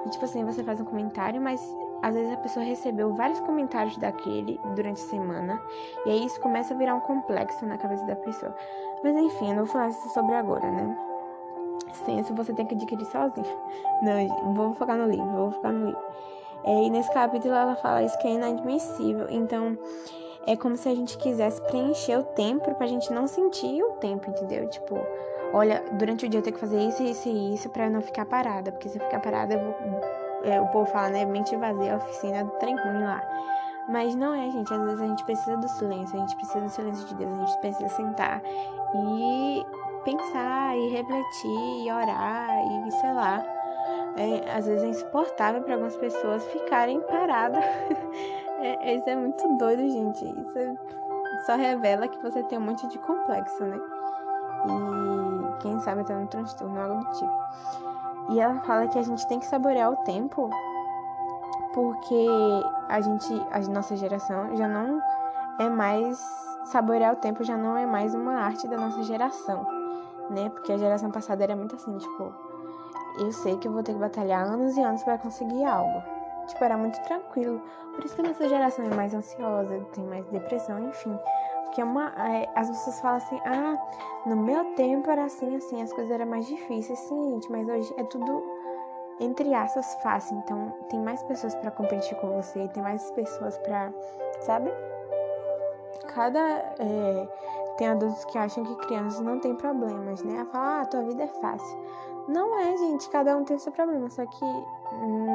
e 0.07 0.11
tipo 0.11 0.25
assim, 0.25 0.45
você 0.45 0.63
faz 0.63 0.81
um 0.81 0.85
comentário, 0.85 1.43
mas 1.43 1.61
às 2.05 2.15
vezes 2.15 2.35
a 2.35 2.37
pessoa 2.37 2.63
recebeu 2.63 3.15
vários 3.15 3.41
comentários 3.41 3.97
daquele 3.97 4.61
durante 4.75 5.01
a 5.01 5.07
semana, 5.07 5.59
e 6.05 6.11
aí 6.11 6.27
isso 6.27 6.39
começa 6.39 6.75
a 6.75 6.77
virar 6.77 6.95
um 6.95 7.01
complexo 7.01 7.65
na 7.65 7.79
cabeça 7.79 8.05
da 8.05 8.15
pessoa. 8.15 8.55
Mas 9.03 9.17
enfim, 9.17 9.49
eu 9.49 9.57
não 9.57 9.65
vou 9.65 9.73
falar 9.73 9.89
isso 9.89 10.07
sobre 10.11 10.35
agora, 10.35 10.71
né? 10.71 10.99
Senso 12.05 12.35
você 12.35 12.53
tem 12.53 12.67
que 12.67 12.75
adquirir 12.75 13.07
sozinho. 13.07 13.47
Não, 14.03 14.55
vou 14.55 14.75
focar 14.75 14.99
no 14.99 15.07
livro, 15.07 15.31
vou 15.31 15.51
focar 15.53 15.73
no 15.73 15.87
livro. 15.87 16.03
É, 16.65 16.83
e 16.85 16.91
nesse 16.91 17.11
capítulo 17.13 17.55
ela 17.55 17.77
fala 17.77 18.03
isso 18.03 18.19
que 18.19 18.27
é 18.27 18.33
inadmissível. 18.33 19.27
Então, 19.31 19.79
é 20.47 20.57
como 20.57 20.77
se 20.77 20.89
a 20.89 20.95
gente 20.95 21.17
quisesse 21.17 21.63
preencher 21.63 22.19
o 22.19 22.23
tempo 22.23 22.75
pra 22.75 22.87
gente 22.87 23.11
não 23.13 23.27
sentir 23.27 23.83
o 23.83 23.93
tempo, 23.93 24.29
entendeu? 24.29 24.69
Tipo, 24.69 24.99
olha, 25.55 25.83
durante 25.93 26.27
o 26.27 26.29
dia 26.29 26.41
eu 26.41 26.43
tenho 26.43 26.55
que 26.55 26.61
fazer 26.61 26.81
isso, 26.81 27.03
isso 27.03 27.29
e 27.29 27.55
isso 27.55 27.71
pra 27.71 27.87
eu 27.87 27.91
não 27.91 28.03
ficar 28.03 28.27
parada. 28.27 28.73
Porque 28.73 28.89
se 28.89 28.99
eu 28.99 29.05
ficar 29.05 29.21
parada, 29.21 29.55
eu 29.55 29.61
vou 29.61 30.24
é, 30.45 30.61
o 30.61 30.67
povo 30.69 30.87
fala, 30.91 31.11
né? 31.11 31.25
Mente 31.25 31.57
vazia, 31.57 31.95
a 31.95 31.97
oficina 31.97 32.45
do 32.45 32.51
trem 32.53 32.77
lá. 32.77 33.21
Mas 33.89 34.15
não 34.15 34.35
é, 34.35 34.51
gente. 34.51 34.73
Às 34.73 34.83
vezes 34.83 35.01
a 35.01 35.07
gente 35.07 35.25
precisa 35.25 35.57
do 35.57 35.69
silêncio, 35.69 36.17
a 36.17 36.21
gente 36.21 36.37
precisa 36.37 36.61
do 36.61 36.71
silêncio 36.71 37.07
de 37.07 37.15
Deus, 37.17 37.33
a 37.33 37.45
gente 37.45 37.59
precisa 37.59 37.89
sentar 37.89 38.43
e 38.95 39.67
pensar, 40.05 40.77
e 40.77 40.89
refletir, 40.89 41.87
e 41.87 41.91
orar, 41.91 42.51
e 42.87 42.91
sei 42.93 43.13
lá. 43.13 43.45
É, 44.17 44.57
às 44.57 44.67
vezes 44.67 44.85
é 44.85 44.89
insuportável 44.89 45.63
para 45.63 45.75
algumas 45.75 45.97
pessoas 45.97 46.47
ficarem 46.47 47.01
paradas. 47.01 47.65
é, 48.61 48.95
isso 48.95 49.09
é 49.09 49.17
muito 49.17 49.57
doido, 49.57 49.83
gente. 49.83 50.25
Isso 50.25 50.79
só 51.47 51.57
revela 51.57 52.09
que 52.09 52.23
você 52.23 52.43
tem 52.45 52.59
um 52.59 52.63
monte 52.63 52.87
de 52.89 52.99
complexo, 52.99 53.65
né? 53.65 53.79
E 54.67 55.63
quem 55.63 55.79
sabe 55.81 56.03
até 56.03 56.17
um 56.17 56.27
transtorno, 56.27 56.81
algo 56.81 57.05
do 57.05 57.11
tipo. 57.13 57.94
E 58.31 58.41
ela 58.41 58.61
fala 58.61 58.89
que 58.89 58.99
a 58.99 59.03
gente 59.03 59.27
tem 59.27 59.39
que 59.39 59.47
saborear 59.47 59.93
o 59.93 59.97
tempo 59.97 60.51
porque 61.75 62.27
a 62.89 63.01
gente, 63.01 63.35
a 63.51 63.59
nossa 63.69 63.97
geração 63.97 64.57
já 64.57 64.69
não 64.69 65.03
é 65.59 65.69
mais 65.69 66.19
saborear 66.67 67.13
o 67.13 67.17
tempo 67.17 67.45
já 67.45 67.57
não 67.57 67.77
é 67.77 67.85
mais 67.85 68.15
uma 68.15 68.35
arte 68.35 68.67
da 68.69 68.77
nossa 68.77 69.03
geração, 69.03 69.67
né? 70.31 70.49
Porque 70.51 70.73
a 70.73 70.79
geração 70.79 71.11
passada 71.11 71.43
era 71.43 71.57
muito 71.57 71.75
assim, 71.75 71.97
tipo, 71.99 72.33
eu 73.19 73.33
sei 73.33 73.57
que 73.59 73.69
eu 73.69 73.73
vou 73.73 73.83
ter 73.83 73.93
que 73.93 73.99
batalhar 73.99 74.45
anos 74.45 74.77
e 74.77 74.81
anos 74.81 75.03
para 75.03 75.19
conseguir 75.19 75.65
algo. 75.65 76.03
Tipo, 76.47 76.65
era 76.65 76.77
muito 76.77 77.01
tranquilo. 77.03 77.61
Por 77.95 78.05
isso 78.05 78.15
que 78.15 78.21
a 78.21 78.25
nossa 78.25 78.49
geração 78.49 78.85
é 78.85 78.95
mais 78.95 79.15
ansiosa, 79.15 79.81
tem 79.93 80.05
mais 80.05 80.27
depressão, 80.27 80.79
enfim. 80.79 81.19
Porque 81.75 81.81
é 81.81 81.85
uma, 81.85 82.13
é, 82.17 82.49
as 82.55 82.69
pessoas 82.69 83.01
falam 83.01 83.17
assim, 83.17 83.41
ah, 83.45 83.77
no 84.27 84.37
meu 84.37 84.77
tempo 84.77 85.11
era 85.11 85.25
assim, 85.25 85.57
assim, 85.57 85.83
as 85.83 85.93
coisas 85.93 86.13
eram 86.13 86.25
mais 86.25 86.47
difíceis, 86.47 86.97
sim, 87.01 87.31
gente, 87.31 87.51
mas 87.51 87.69
hoje 87.69 87.93
é 87.97 88.05
tudo, 88.05 88.45
entre 89.19 89.53
aspas, 89.53 89.93
fácil. 90.01 90.39
Então, 90.39 90.73
tem 90.89 91.01
mais 91.01 91.21
pessoas 91.25 91.53
para 91.57 91.73
competir 91.73 92.17
com 92.19 92.31
você, 92.41 92.69
tem 92.69 92.81
mais 92.81 93.11
pessoas 93.11 93.59
para, 93.59 93.93
sabe? 94.43 94.71
Cada. 96.15 96.39
É, 96.79 97.29
tem 97.77 97.89
adultos 97.89 98.25
que 98.27 98.39
acham 98.39 98.63
que 98.63 98.77
crianças 98.87 99.19
não 99.19 99.41
têm 99.41 99.57
problemas, 99.57 100.23
né? 100.23 100.47
Fala, 100.53 100.83
ah, 100.83 100.87
tua 100.87 101.03
vida 101.03 101.25
é 101.25 101.27
fácil. 101.27 101.77
Não 102.29 102.57
é, 102.57 102.77
gente, 102.77 103.11
cada 103.11 103.37
um 103.37 103.43
tem 103.43 103.59
seu 103.59 103.73
problema, 103.73 104.09
só 104.11 104.25
que 104.25 104.45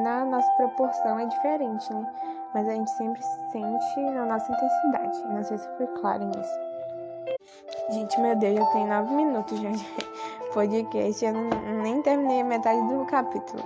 na 0.02 0.24
nossa 0.24 0.50
proporção 0.56 1.18
é 1.18 1.26
diferente, 1.26 1.92
né? 1.92 2.39
Mas 2.54 2.68
a 2.68 2.72
gente 2.72 2.90
sempre 2.90 3.22
sente 3.52 4.00
na 4.00 4.26
nossa 4.26 4.52
intensidade. 4.52 5.18
Não 5.28 5.42
sei 5.42 5.58
se 5.58 5.68
foi 5.76 5.86
claro 6.00 6.24
nisso. 6.24 6.70
Gente, 7.90 8.20
meu 8.20 8.36
Deus, 8.36 8.56
já 8.56 8.66
tem 8.66 8.86
nove 8.86 9.14
minutos 9.14 9.58
já 9.58 9.70
de 9.70 9.84
podcast. 10.52 11.24
Eu 11.24 11.32
não, 11.32 11.82
nem 11.82 12.02
terminei 12.02 12.42
metade 12.42 12.80
do 12.88 13.04
capítulo. 13.06 13.62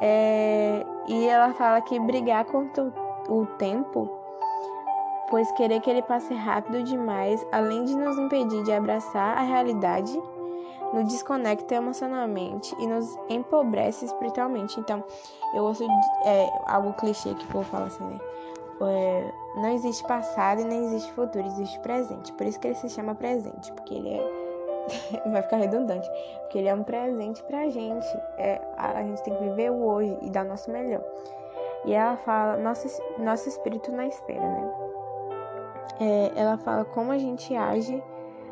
É, 0.00 0.84
e 1.06 1.26
ela 1.26 1.52
fala 1.54 1.80
que 1.80 1.98
brigar 1.98 2.44
contra 2.44 2.84
o, 3.28 3.40
o 3.40 3.46
tempo, 3.46 4.08
pois 5.30 5.50
querer 5.52 5.80
que 5.80 5.90
ele 5.90 6.02
passe 6.02 6.34
rápido 6.34 6.82
demais, 6.82 7.44
além 7.52 7.84
de 7.84 7.96
nos 7.96 8.18
impedir 8.18 8.62
de 8.64 8.72
abraçar 8.72 9.38
a 9.38 9.42
realidade 9.42 10.20
nos 10.94 11.12
desconecta 11.12 11.74
emocionalmente 11.74 12.74
e 12.78 12.86
nos 12.86 13.18
empobrece 13.28 14.04
espiritualmente. 14.04 14.78
Então, 14.78 15.02
eu 15.54 15.64
ouço 15.64 15.84
é, 16.24 16.48
algo 16.66 16.92
clichê 16.94 17.34
que 17.34 17.44
o 17.44 17.48
povo 17.48 17.64
fala 17.64 17.86
assim, 17.86 18.04
né? 18.04 18.18
é, 18.80 19.32
não 19.56 19.68
existe 19.70 20.04
passado 20.04 20.60
e 20.60 20.64
nem 20.64 20.84
existe 20.86 21.12
futuro, 21.12 21.46
existe 21.46 21.78
presente. 21.80 22.32
Por 22.32 22.46
isso 22.46 22.58
que 22.58 22.68
ele 22.68 22.74
se 22.74 22.88
chama 22.88 23.14
presente, 23.14 23.72
porque 23.72 23.94
ele 23.94 24.14
é. 24.14 24.44
vai 25.30 25.42
ficar 25.42 25.56
redundante, 25.56 26.06
porque 26.40 26.58
ele 26.58 26.68
é 26.68 26.74
um 26.74 26.82
presente 26.82 27.42
pra 27.44 27.68
gente. 27.70 28.06
É, 28.36 28.60
a, 28.76 29.02
gente 29.02 29.22
tem 29.22 29.34
que 29.34 29.42
viver 29.42 29.70
o 29.70 29.84
hoje 29.84 30.16
e 30.22 30.30
dar 30.30 30.44
o 30.44 30.48
nosso 30.48 30.70
melhor. 30.70 31.02
E 31.84 31.92
ela 31.92 32.16
fala, 32.18 32.56
nosso, 32.56 32.88
nosso 33.18 33.48
espírito 33.48 33.92
na 33.92 34.06
espera, 34.06 34.46
né? 34.46 34.72
É, 36.00 36.32
ela 36.34 36.58
fala 36.58 36.84
como 36.84 37.12
a 37.12 37.18
gente 37.18 37.54
age 37.54 38.02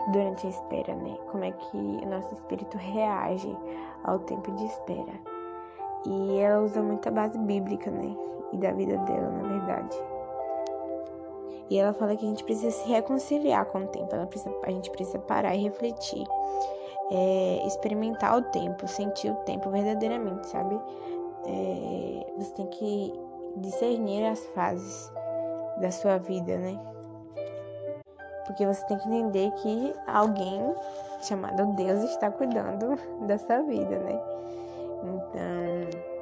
durante 0.09 0.47
a 0.47 0.51
espera, 0.51 0.95
né? 0.95 1.17
Como 1.31 1.45
é 1.45 1.53
que 1.53 1.77
o 1.77 2.09
nosso 2.09 2.33
espírito 2.35 2.77
reage 2.77 3.57
ao 4.05 4.19
tempo 4.21 4.51
de 4.53 4.65
espera. 4.65 5.13
E 6.07 6.39
ela 6.39 6.63
usa 6.63 6.83
muita 6.83 7.11
base 7.11 7.39
bíblica, 7.39 7.91
né? 7.91 8.17
E 8.53 8.57
da 8.57 8.73
vida 8.73 8.97
dela, 8.99 9.31
na 9.31 9.49
verdade. 9.49 9.97
E 11.71 11.79
ela 11.79 11.95
fala 11.95 12.17
que 12.17 12.27
a 12.27 12.29
gente 12.29 12.45
precisa 12.45 12.71
se 12.71 12.89
reconciliar 12.89 13.65
com 13.67 13.79
o 13.79 13.87
tempo, 13.87 14.15
ela 14.15 14.27
precisa, 14.27 14.55
a 14.65 14.71
gente 14.71 14.91
precisa 14.91 15.19
parar 15.21 15.55
e 15.55 15.63
refletir, 15.63 16.27
é, 17.11 17.67
experimentar 17.67 18.37
o 18.37 18.43
tempo, 18.43 18.87
sentir 18.87 19.31
o 19.31 19.37
tempo 19.37 19.71
verdadeiramente, 19.71 20.49
sabe? 20.49 20.79
É, 21.47 22.27
você 22.37 22.53
tem 22.53 22.67
que 22.67 23.13
discernir 23.57 24.27
as 24.27 24.45
fases 24.49 25.11
da 25.81 25.91
sua 25.91 26.19
vida, 26.19 26.59
né? 26.59 26.79
Porque 28.47 28.67
você 28.67 28.85
tem 28.87 28.99
que 28.99 29.09
entender 29.09 29.51
que 29.53 29.95
alguém 30.07 30.75
chamado 31.23 31.67
Deus 31.75 32.03
está 32.05 32.31
cuidando 32.31 32.99
da 33.27 33.39
sua 33.39 33.63
vida, 33.63 33.99
né? 33.99 34.21
Então, 35.05 36.13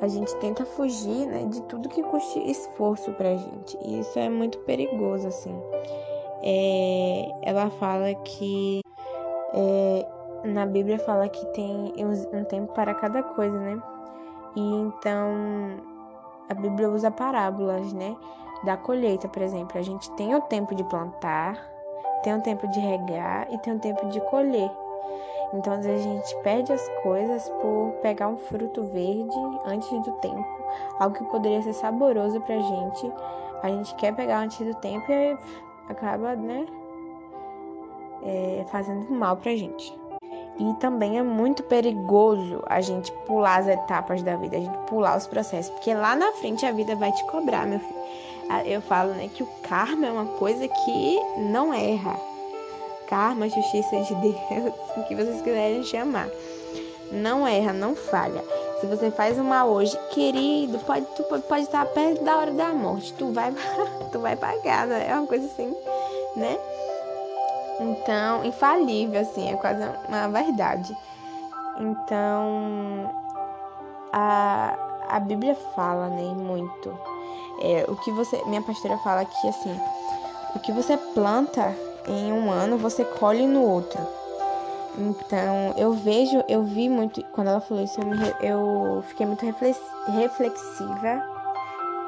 a 0.00 0.08
gente 0.08 0.34
tenta 0.36 0.64
fugir 0.64 1.26
né, 1.26 1.44
de 1.44 1.60
tudo 1.62 1.88
que 1.88 2.02
custe 2.02 2.38
esforço 2.50 3.12
pra 3.12 3.34
gente. 3.36 3.76
E 3.84 4.00
isso 4.00 4.18
é 4.18 4.28
muito 4.28 4.58
perigoso, 4.60 5.26
assim. 5.26 5.54
É, 6.42 7.28
ela 7.42 7.70
fala 7.70 8.14
que. 8.14 8.80
É, 9.54 10.06
na 10.44 10.66
Bíblia 10.66 10.98
fala 11.00 11.28
que 11.28 11.44
tem 11.46 11.92
um 12.32 12.44
tempo 12.44 12.72
para 12.72 12.94
cada 12.94 13.22
coisa, 13.22 13.58
né? 13.58 13.82
E 14.54 14.60
então 14.60 15.80
a 16.48 16.54
Bíblia 16.54 16.88
usa 16.88 17.10
parábolas, 17.10 17.92
né? 17.92 18.16
Da 18.64 18.76
colheita, 18.76 19.28
por 19.28 19.42
exemplo. 19.42 19.78
A 19.78 19.82
gente 19.82 20.10
tem 20.12 20.34
o 20.34 20.40
tempo 20.40 20.74
de 20.74 20.82
plantar, 20.84 21.58
tem 22.22 22.34
o 22.34 22.42
tempo 22.42 22.66
de 22.68 22.80
regar 22.80 23.46
e 23.52 23.58
tem 23.58 23.74
o 23.74 23.78
tempo 23.78 24.06
de 24.08 24.20
colher. 24.22 24.70
Então, 25.52 25.72
às 25.72 25.84
vezes, 25.84 26.06
a 26.06 26.10
gente 26.10 26.36
perde 26.42 26.72
as 26.72 26.88
coisas 27.02 27.48
por 27.60 27.92
pegar 28.02 28.28
um 28.28 28.36
fruto 28.36 28.84
verde 28.84 29.36
antes 29.64 29.90
do 29.90 30.12
tempo, 30.20 30.46
algo 30.98 31.16
que 31.16 31.24
poderia 31.24 31.62
ser 31.62 31.72
saboroso 31.72 32.40
pra 32.42 32.58
gente. 32.58 33.12
A 33.62 33.68
gente 33.68 33.94
quer 33.94 34.14
pegar 34.14 34.40
antes 34.40 34.58
do 34.66 34.74
tempo 34.74 35.10
e 35.10 35.38
acaba, 35.88 36.36
né, 36.36 36.66
é, 38.22 38.64
fazendo 38.68 39.10
mal 39.10 39.36
pra 39.36 39.52
gente. 39.56 39.98
E 40.58 40.74
também 40.74 41.18
é 41.18 41.22
muito 41.22 41.62
perigoso 41.62 42.62
a 42.66 42.80
gente 42.80 43.12
pular 43.26 43.60
as 43.60 43.68
etapas 43.68 44.22
da 44.22 44.36
vida, 44.36 44.56
a 44.56 44.60
gente 44.60 44.78
pular 44.88 45.16
os 45.16 45.26
processos, 45.26 45.70
porque 45.70 45.94
lá 45.94 46.16
na 46.16 46.32
frente 46.32 46.66
a 46.66 46.72
vida 46.72 46.96
vai 46.96 47.12
te 47.12 47.24
cobrar, 47.26 47.66
meu 47.66 47.78
filho. 47.78 47.98
Eu 48.64 48.80
falo, 48.80 49.12
né, 49.12 49.28
que 49.32 49.42
o 49.42 49.48
karma 49.62 50.06
é 50.06 50.10
uma 50.10 50.26
coisa 50.26 50.66
que 50.66 51.20
não 51.36 51.72
erra 51.72 52.18
karma, 53.08 53.48
justiça 53.48 54.00
de 54.02 54.14
Deus, 54.16 54.72
o 54.96 55.04
que 55.04 55.14
vocês 55.14 55.40
quiserem 55.40 55.82
chamar. 55.82 56.28
Não 57.10 57.46
erra, 57.46 57.72
não 57.72 57.96
falha. 57.96 58.44
Se 58.80 58.86
você 58.86 59.10
faz 59.10 59.38
uma 59.38 59.64
hoje, 59.64 59.98
querido, 60.10 60.78
pode, 60.80 61.06
tu 61.16 61.24
pode 61.24 61.62
estar 61.62 61.84
perto 61.86 62.22
da 62.22 62.36
hora 62.36 62.52
da 62.52 62.68
morte. 62.68 63.14
Tu 63.14 63.32
vai, 63.32 63.52
tu 64.12 64.20
vai 64.20 64.36
pagar, 64.36 64.86
né? 64.86 65.08
É 65.08 65.14
uma 65.14 65.26
coisa 65.26 65.46
assim, 65.46 65.74
né? 66.36 66.58
Então, 67.80 68.44
infalível, 68.44 69.20
assim, 69.20 69.50
é 69.52 69.56
quase 69.56 69.82
uma 70.08 70.28
verdade. 70.28 70.96
Então, 71.78 73.10
a, 74.12 74.76
a 75.08 75.20
Bíblia 75.20 75.54
fala, 75.74 76.08
né, 76.08 76.34
muito. 76.34 76.98
É, 77.60 77.84
o 77.88 77.96
que 77.96 78.10
você, 78.12 78.42
minha 78.46 78.62
pastora 78.62 78.96
fala 78.98 79.24
que, 79.24 79.48
assim, 79.48 79.80
o 80.54 80.58
que 80.58 80.72
você 80.72 80.96
planta 80.96 81.74
em 82.06 82.32
um 82.32 82.50
ano 82.50 82.78
você 82.78 83.04
colhe 83.04 83.46
no 83.46 83.62
outro. 83.62 84.00
Então, 84.96 85.74
eu 85.76 85.92
vejo, 85.92 86.42
eu 86.48 86.64
vi 86.64 86.88
muito, 86.88 87.22
quando 87.32 87.48
ela 87.48 87.60
falou 87.60 87.84
isso, 87.84 88.00
eu, 88.00 88.06
me, 88.06 88.34
eu 88.40 89.04
fiquei 89.06 89.26
muito 89.26 89.44
reflexiva. 89.44 91.22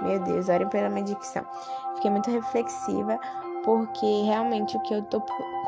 Meu 0.02 0.18
Deus, 0.20 0.48
olhem 0.48 0.68
pela 0.68 0.88
minha 0.88 1.04
dicção. 1.04 1.44
Fiquei 1.94 2.10
muito 2.10 2.30
reflexiva, 2.30 3.20
porque 3.64 4.22
realmente 4.24 4.76
o 4.76 4.80
que 4.80 4.94
eu 4.94 5.02
tô 5.02 5.20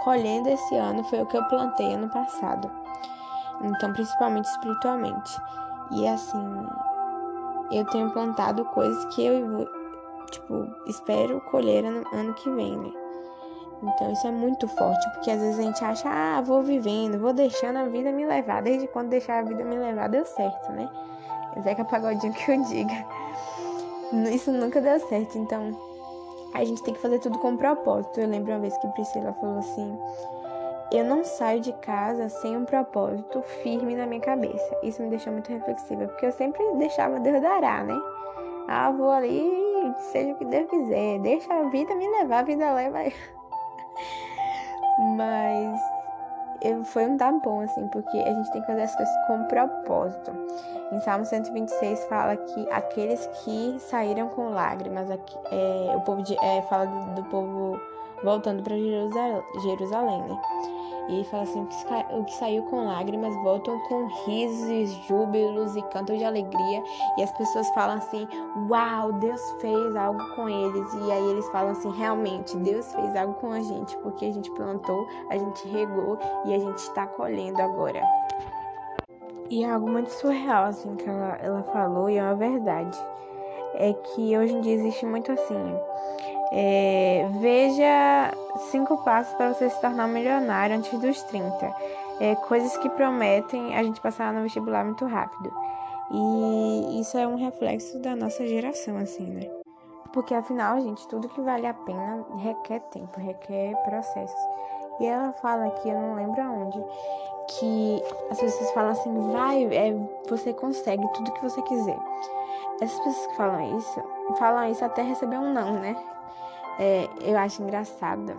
colhendo 0.03 0.49
esse 0.49 0.77
ano 0.77 1.05
foi 1.05 1.23
o 1.23 1.27
que 1.27 1.37
eu 1.37 1.45
plantei 1.45 1.95
ano 1.95 2.09
passado. 2.09 2.71
Então, 3.63 3.93
principalmente 3.93 4.47
espiritualmente. 4.47 5.41
E 5.91 6.07
assim, 6.07 6.67
eu 7.71 7.85
tenho 7.87 8.11
plantado 8.11 8.65
coisas 8.67 9.05
que 9.15 9.25
eu, 9.25 9.69
tipo, 10.31 10.69
espero 10.87 11.41
colher 11.43 11.85
ano, 11.85 12.05
ano 12.13 12.35
que 12.35 12.51
vem, 12.51 12.77
né? 12.77 12.93
Então 13.83 14.13
isso 14.13 14.27
é 14.27 14.31
muito 14.31 14.69
forte, 14.69 15.11
porque 15.11 15.31
às 15.31 15.41
vezes 15.41 15.59
a 15.59 15.63
gente 15.63 15.85
acha, 15.85 16.09
ah, 16.09 16.41
vou 16.41 16.63
vivendo, 16.63 17.19
vou 17.19 17.33
deixando 17.33 17.79
a 17.79 17.87
vida 17.87 18.13
me 18.13 18.25
levar. 18.25 18.63
Desde 18.63 18.87
quando 18.87 19.09
deixar 19.09 19.41
a 19.41 19.43
vida 19.43 19.65
me 19.65 19.77
levar 19.77 20.09
deu 20.09 20.25
certo, 20.25 20.71
né? 20.71 20.89
Zeca 21.61 21.85
Pagodinho 21.85 22.33
que 22.33 22.51
eu 22.51 22.63
diga. 22.63 22.95
Isso 24.33 24.53
nunca 24.53 24.81
deu 24.81 25.01
certo, 25.01 25.37
então 25.37 25.77
a 26.55 26.65
gente 26.65 26.83
tem 26.83 26.95
que 26.95 27.01
fazer 27.01 27.19
tudo 27.19 27.39
com 27.39 27.57
propósito. 27.57 28.21
Eu 28.21 28.29
lembro 28.29 28.53
uma 28.53 28.61
vez 28.61 28.77
que 28.79 28.89
Priscila 28.89 29.33
falou 29.35 29.59
assim: 29.59 29.99
Eu 30.93 31.05
não 31.05 31.25
saio 31.25 31.61
de 31.61 31.73
casa 31.75 32.29
sem 32.29 32.57
um 32.57 32.65
propósito 32.65 33.43
firme 33.63 33.95
na 33.95 34.07
minha 34.07 34.21
cabeça. 34.21 34.79
Isso 34.83 35.03
me 35.03 35.11
deixou 35.11 35.33
muito 35.33 35.51
reflexiva, 35.51 36.07
porque 36.07 36.27
eu 36.27 36.33
sempre 36.33 36.63
deixava 36.77 37.21
Deus 37.21 37.41
dará, 37.41 37.83
né? 37.85 37.99
Ah, 38.69 38.91
vou 38.91 39.11
ali, 39.11 39.95
seja 40.13 40.33
o 40.33 40.37
que 40.37 40.45
Deus 40.45 40.69
quiser, 40.69 41.19
deixa 41.21 41.53
a 41.53 41.69
vida 41.69 41.95
me 41.95 42.09
levar, 42.09 42.39
a 42.39 42.43
vida 42.43 42.73
leva. 42.73 42.99
Mas 45.17 45.92
foi 46.85 47.07
um 47.07 47.17
tampão, 47.17 47.61
assim, 47.61 47.87
porque 47.89 48.19
a 48.19 48.33
gente 48.33 48.51
tem 48.53 48.61
que 48.61 48.67
fazer 48.67 48.83
as 48.83 48.95
coisas 48.95 49.15
com 49.27 49.45
propósito. 49.45 50.31
Em 50.93 51.01
Salmo 51.01 51.25
126 51.25 52.05
fala 52.05 52.37
que 52.37 52.71
aqueles 52.71 53.27
que 53.43 53.77
saíram 53.79 54.29
com 54.29 54.51
lágrimas, 54.51 55.11
é, 55.11 55.97
o 55.97 56.01
povo 56.03 56.23
de, 56.23 56.37
é, 56.45 56.63
fala 56.63 56.87
do, 56.87 57.23
do 57.23 57.25
povo 57.25 57.81
voltando 58.23 58.63
para 58.63 58.77
Jerusalém, 58.77 59.43
Jerusalém, 59.63 60.23
né? 60.23 60.43
E 61.09 61.25
fala 61.25 61.43
assim: 61.43 61.63
o 62.11 62.25
que 62.25 62.35
saiu 62.35 62.63
com 62.65 62.87
lágrimas 62.87 63.35
voltam 63.43 63.79
com 63.81 64.07
risos, 64.27 64.91
júbilos 65.07 65.75
e 65.77 65.83
cantos 65.83 66.19
de 66.19 66.25
alegria. 66.25 66.83
E 67.19 67.23
as 67.23 67.33
pessoas 67.33 67.69
falam 67.71 67.97
assim: 67.99 68.27
Uau, 68.69 69.13
Deus 69.15 69.41
fez 69.61 69.97
algo 69.97 70.21
com 70.35 70.49
eles. 70.49 70.95
E 70.95 71.13
aí 71.13 71.31
eles 71.31 71.49
falam 71.49 71.73
assim: 71.73 71.91
Realmente, 71.93 72.57
Deus 72.59 72.93
fez 72.93 73.17
algo 73.17 73.35
com 73.35 73.53
a 73.53 73.61
gente, 73.61 73.97
porque 73.99 74.27
a 74.27 74.33
gente 74.33 74.51
plantou, 74.53 75.07
a 75.31 75.37
gente 75.37 75.69
regou 75.69 76.19
e 76.45 76.55
a 76.55 76.59
gente 76.59 76.79
está 76.79 77.07
colhendo 77.07 77.61
agora. 77.61 78.03
E 79.51 79.65
é 79.65 79.71
algo 79.71 79.91
muito 79.91 80.09
surreal, 80.11 80.65
assim, 80.65 80.95
que 80.97 81.07
ela, 81.07 81.37
ela 81.43 81.63
falou, 81.65 82.09
e 82.09 82.17
é 82.17 82.23
uma 82.23 82.35
verdade. 82.35 82.99
É 83.75 83.93
que 83.93 84.37
hoje 84.39 84.55
em 84.55 84.61
dia 84.63 84.75
existe 84.75 85.05
muito 85.05 85.31
assim 85.33 85.77
é, 86.55 87.27
veja 87.41 88.31
cinco 88.71 88.99
passos 88.99 89.35
para 89.35 89.53
você 89.53 89.69
se 89.71 89.81
tornar 89.81 90.07
um 90.07 90.13
milionário 90.13 90.77
antes 90.77 90.99
dos 90.99 91.23
30. 91.23 91.75
É, 92.21 92.35
coisas 92.37 92.77
que 92.77 92.89
prometem 92.91 93.75
a 93.75 93.83
gente 93.83 94.01
passar 94.01 94.33
no 94.33 94.43
vestibular 94.43 94.85
muito 94.85 95.05
rápido. 95.07 95.53
E 96.11 97.01
isso 97.01 97.17
é 97.17 97.27
um 97.27 97.37
reflexo 97.37 97.99
da 97.99 98.15
nossa 98.15 98.47
geração, 98.47 98.97
assim, 98.99 99.25
né? 99.25 99.51
Porque 100.13 100.35
afinal, 100.35 100.79
gente, 100.81 101.09
tudo 101.09 101.29
que 101.29 101.41
vale 101.41 101.67
a 101.67 101.73
pena 101.73 102.25
requer 102.37 102.81
tempo, 102.91 103.19
requer 103.19 103.75
processos. 103.85 104.41
E 105.01 105.07
ela 105.07 105.33
fala 105.33 105.67
aqui, 105.67 105.89
eu 105.89 105.99
não 105.99 106.15
lembro 106.15 106.41
aonde, 106.43 106.79
que 107.49 108.03
as 108.31 108.39
pessoas 108.39 108.71
falam 108.73 108.91
assim, 108.91 109.33
vai, 109.33 109.65
é, 109.75 109.95
você 110.29 110.53
consegue 110.53 111.07
tudo 111.15 111.33
que 111.33 111.43
você 111.43 111.61
quiser. 111.63 111.99
Essas 112.81 112.99
pessoas 112.99 113.27
que 113.29 113.37
falam 113.37 113.79
isso, 113.79 114.03
falam 114.39 114.71
isso 114.71 114.85
até 114.85 115.03
receber 115.03 115.39
um 115.39 115.53
não, 115.53 115.73
né? 115.75 115.97
É, 116.79 117.09
eu 117.21 117.37
acho 117.39 117.63
engraçado 117.63 118.33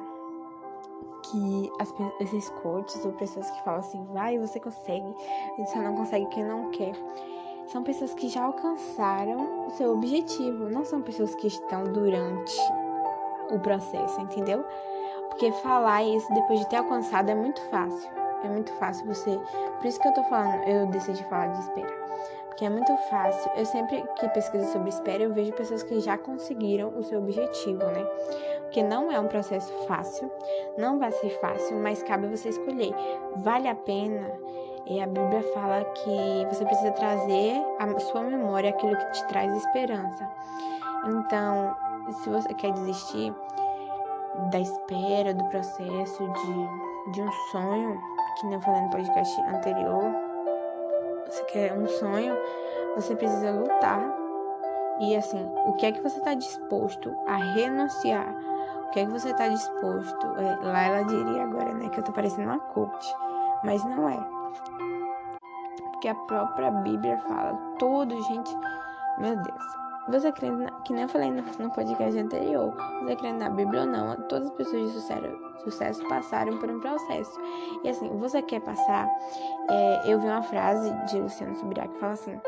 que 1.23 1.71
as, 1.79 1.93
esses 2.19 2.49
coaches 2.61 3.03
ou 3.05 3.11
pessoas 3.13 3.49
que 3.49 3.63
falam 3.63 3.79
assim, 3.79 4.03
vai, 4.11 4.37
você 4.37 4.59
consegue, 4.59 5.15
só 5.71 5.79
não 5.79 5.95
consegue 5.95 6.25
quem 6.27 6.43
não 6.43 6.69
quer. 6.71 6.93
São 7.67 7.83
pessoas 7.83 8.13
que 8.13 8.27
já 8.27 8.43
alcançaram 8.43 9.67
o 9.67 9.71
seu 9.71 9.93
objetivo, 9.93 10.69
não 10.69 10.83
são 10.83 11.01
pessoas 11.01 11.33
que 11.35 11.47
estão 11.47 11.83
durante 11.83 12.55
o 13.49 13.59
processo, 13.59 14.19
entendeu? 14.19 14.63
Porque 15.29 15.51
falar 15.53 16.03
isso 16.03 16.31
depois 16.33 16.59
de 16.59 16.67
ter 16.67 16.77
alcançado 16.77 17.29
é 17.29 17.35
muito 17.35 17.61
fácil. 17.69 18.09
É 18.43 18.49
muito 18.49 18.71
fácil 18.73 19.07
você. 19.07 19.39
Por 19.77 19.87
isso 19.87 19.99
que 19.99 20.07
eu 20.07 20.13
tô 20.13 20.23
falando, 20.23 20.63
eu 20.67 20.85
decidi 20.87 21.23
falar 21.23 21.47
de 21.47 21.59
espera. 21.59 22.03
Porque 22.53 22.65
que 22.65 22.65
é 22.65 22.69
muito 22.69 22.95
fácil. 23.09 23.51
Eu 23.55 23.65
sempre 23.65 24.03
que 24.19 24.29
pesquiso 24.29 24.71
sobre 24.71 24.89
espera, 24.89 25.23
eu 25.23 25.33
vejo 25.33 25.51
pessoas 25.53 25.81
que 25.81 25.99
já 25.99 26.17
conseguiram 26.17 26.89
o 26.95 27.03
seu 27.03 27.19
objetivo, 27.19 27.83
né? 27.83 28.05
Porque 28.61 28.83
não 28.83 29.11
é 29.11 29.19
um 29.19 29.27
processo 29.27 29.73
fácil, 29.87 30.31
não 30.77 30.99
vai 30.99 31.11
ser 31.11 31.29
fácil, 31.39 31.77
mas 31.79 32.03
cabe 32.03 32.27
você 32.27 32.49
escolher. 32.49 32.93
Vale 33.37 33.67
a 33.67 33.75
pena? 33.75 34.31
E 34.85 35.01
a 35.01 35.07
Bíblia 35.07 35.41
fala 35.53 35.83
que 35.83 36.45
você 36.47 36.63
precisa 36.65 36.91
trazer 36.91 37.63
à 37.79 37.99
sua 37.99 38.21
memória 38.21 38.69
aquilo 38.69 38.95
que 38.95 39.11
te 39.13 39.27
traz 39.27 39.55
esperança. 39.55 40.29
Então, 41.07 41.75
se 42.21 42.29
você 42.29 42.53
quer 42.53 42.71
desistir 42.73 43.33
da 44.51 44.59
espera, 44.59 45.33
do 45.33 45.43
processo, 45.45 46.23
de, 46.27 47.11
de 47.13 47.21
um 47.21 47.31
sonho, 47.51 47.99
que 48.39 48.45
nem 48.45 48.55
eu 48.55 48.61
falei 48.61 48.81
no 48.81 48.89
podcast 48.89 49.41
anterior, 49.41 50.22
você 51.33 51.43
quer 51.45 51.73
um 51.73 51.87
sonho, 51.87 52.37
você 52.95 53.15
precisa 53.15 53.51
lutar. 53.51 54.01
E 54.99 55.15
assim, 55.15 55.43
o 55.65 55.73
que 55.73 55.87
é 55.87 55.91
que 55.91 56.01
você 56.01 56.19
está 56.19 56.35
disposto 56.35 57.15
a 57.27 57.37
renunciar? 57.37 58.35
O 58.87 58.91
que 58.91 58.99
é 58.99 59.05
que 59.05 59.11
você 59.11 59.31
está 59.31 59.47
disposto? 59.47 60.27
É, 60.37 60.59
lá 60.61 60.83
ela 60.83 61.03
diria 61.03 61.43
agora, 61.43 61.73
né, 61.73 61.89
que 61.89 61.99
eu 61.99 62.03
tô 62.03 62.11
parecendo 62.11 62.49
uma 62.49 62.59
coach, 62.59 63.15
mas 63.63 63.83
não 63.83 64.07
é. 64.07 64.19
Porque 65.91 66.07
a 66.07 66.15
própria 66.15 66.69
Bíblia 66.69 67.17
fala, 67.27 67.57
tudo, 67.79 68.21
gente, 68.23 68.55
meu 69.17 69.35
Deus, 69.35 69.63
você 70.09 70.31
crendo, 70.31 70.63
na, 70.63 70.71
que 70.81 70.93
nem 70.93 71.03
eu 71.03 71.09
falei 71.09 71.31
no, 71.31 71.71
podcast 71.71 72.19
anterior, 72.19 72.73
você 73.01 73.15
crendo 73.15 73.39
na 73.39 73.49
Bíblia 73.49 73.81
ou 73.81 73.87
não, 73.87 74.15
todas 74.27 74.49
as 74.49 74.53
pessoas 74.55 74.87
de 74.87 74.99
sucesso, 74.99 75.39
sucesso 75.63 76.07
passaram 76.07 76.57
por 76.57 76.69
um 76.69 76.79
processo. 76.79 77.39
E 77.83 77.89
assim, 77.89 78.09
você 78.17 78.41
quer 78.41 78.61
passar. 78.61 79.09
É, 79.69 80.11
eu 80.11 80.19
vi 80.19 80.27
uma 80.27 80.41
frase 80.41 80.91
de 81.07 81.19
Luciano 81.19 81.55
Subirá 81.55 81.87
que 81.87 81.99
fala 81.99 82.13
assim: 82.13 82.39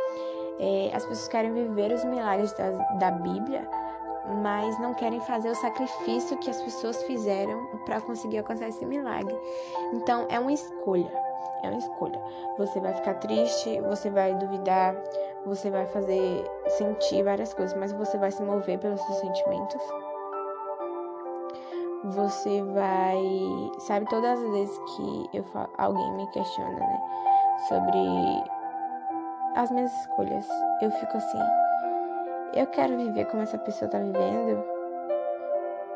é, 0.60 0.92
as 0.94 1.06
pessoas 1.06 1.28
querem 1.28 1.54
viver 1.54 1.92
os 1.94 2.04
milagres 2.04 2.52
da, 2.54 2.72
da 3.00 3.12
Bíblia, 3.12 3.68
mas 4.42 4.78
não 4.80 4.94
querem 4.94 5.20
fazer 5.22 5.50
o 5.50 5.56
sacrifício 5.56 6.38
que 6.40 6.50
as 6.50 6.62
pessoas 6.62 7.02
fizeram 7.04 7.66
para 7.86 8.02
conseguir 8.02 8.40
alcançar 8.40 8.68
esse 8.68 8.86
milagre. 8.86 9.38
Então, 9.94 10.26
é 10.30 10.40
uma 10.40 10.52
escolha. 10.52 11.12
É 11.64 11.70
uma 11.70 11.80
escolha. 11.80 12.22
Você 12.58 12.80
vai 12.80 12.94
ficar 12.94 13.16
triste, 13.16 13.82
você 13.82 14.10
vai 14.10 14.36
duvidar, 14.36 14.96
você 15.46 15.70
vai 15.70 15.86
fazer 15.86 16.44
sentir 16.70 17.24
várias 17.24 17.54
coisas, 17.54 17.78
mas 17.78 17.94
você 17.94 18.18
vai 18.18 18.32
se 18.32 18.42
mover 18.42 18.80
pelos 18.80 19.00
seus 19.02 19.18
sentimentos. 19.20 19.82
Você 22.06 22.62
vai, 22.64 23.22
sabe, 23.80 24.06
todas 24.08 24.40
as 24.40 24.50
vezes 24.52 24.78
que 24.78 25.30
eu 25.38 25.44
falo, 25.46 25.70
alguém 25.78 26.12
me 26.14 26.28
questiona, 26.28 26.72
né, 26.72 27.02
sobre 27.68 28.44
as 29.56 29.72
minhas 29.72 29.92
escolhas, 30.02 30.48
eu 30.82 30.92
fico 30.92 31.18
assim, 31.18 31.40
eu 32.54 32.68
quero 32.68 32.96
viver 32.98 33.26
como 33.26 33.42
essa 33.42 33.58
pessoa 33.58 33.90
tá 33.90 33.98
vivendo. 33.98 34.64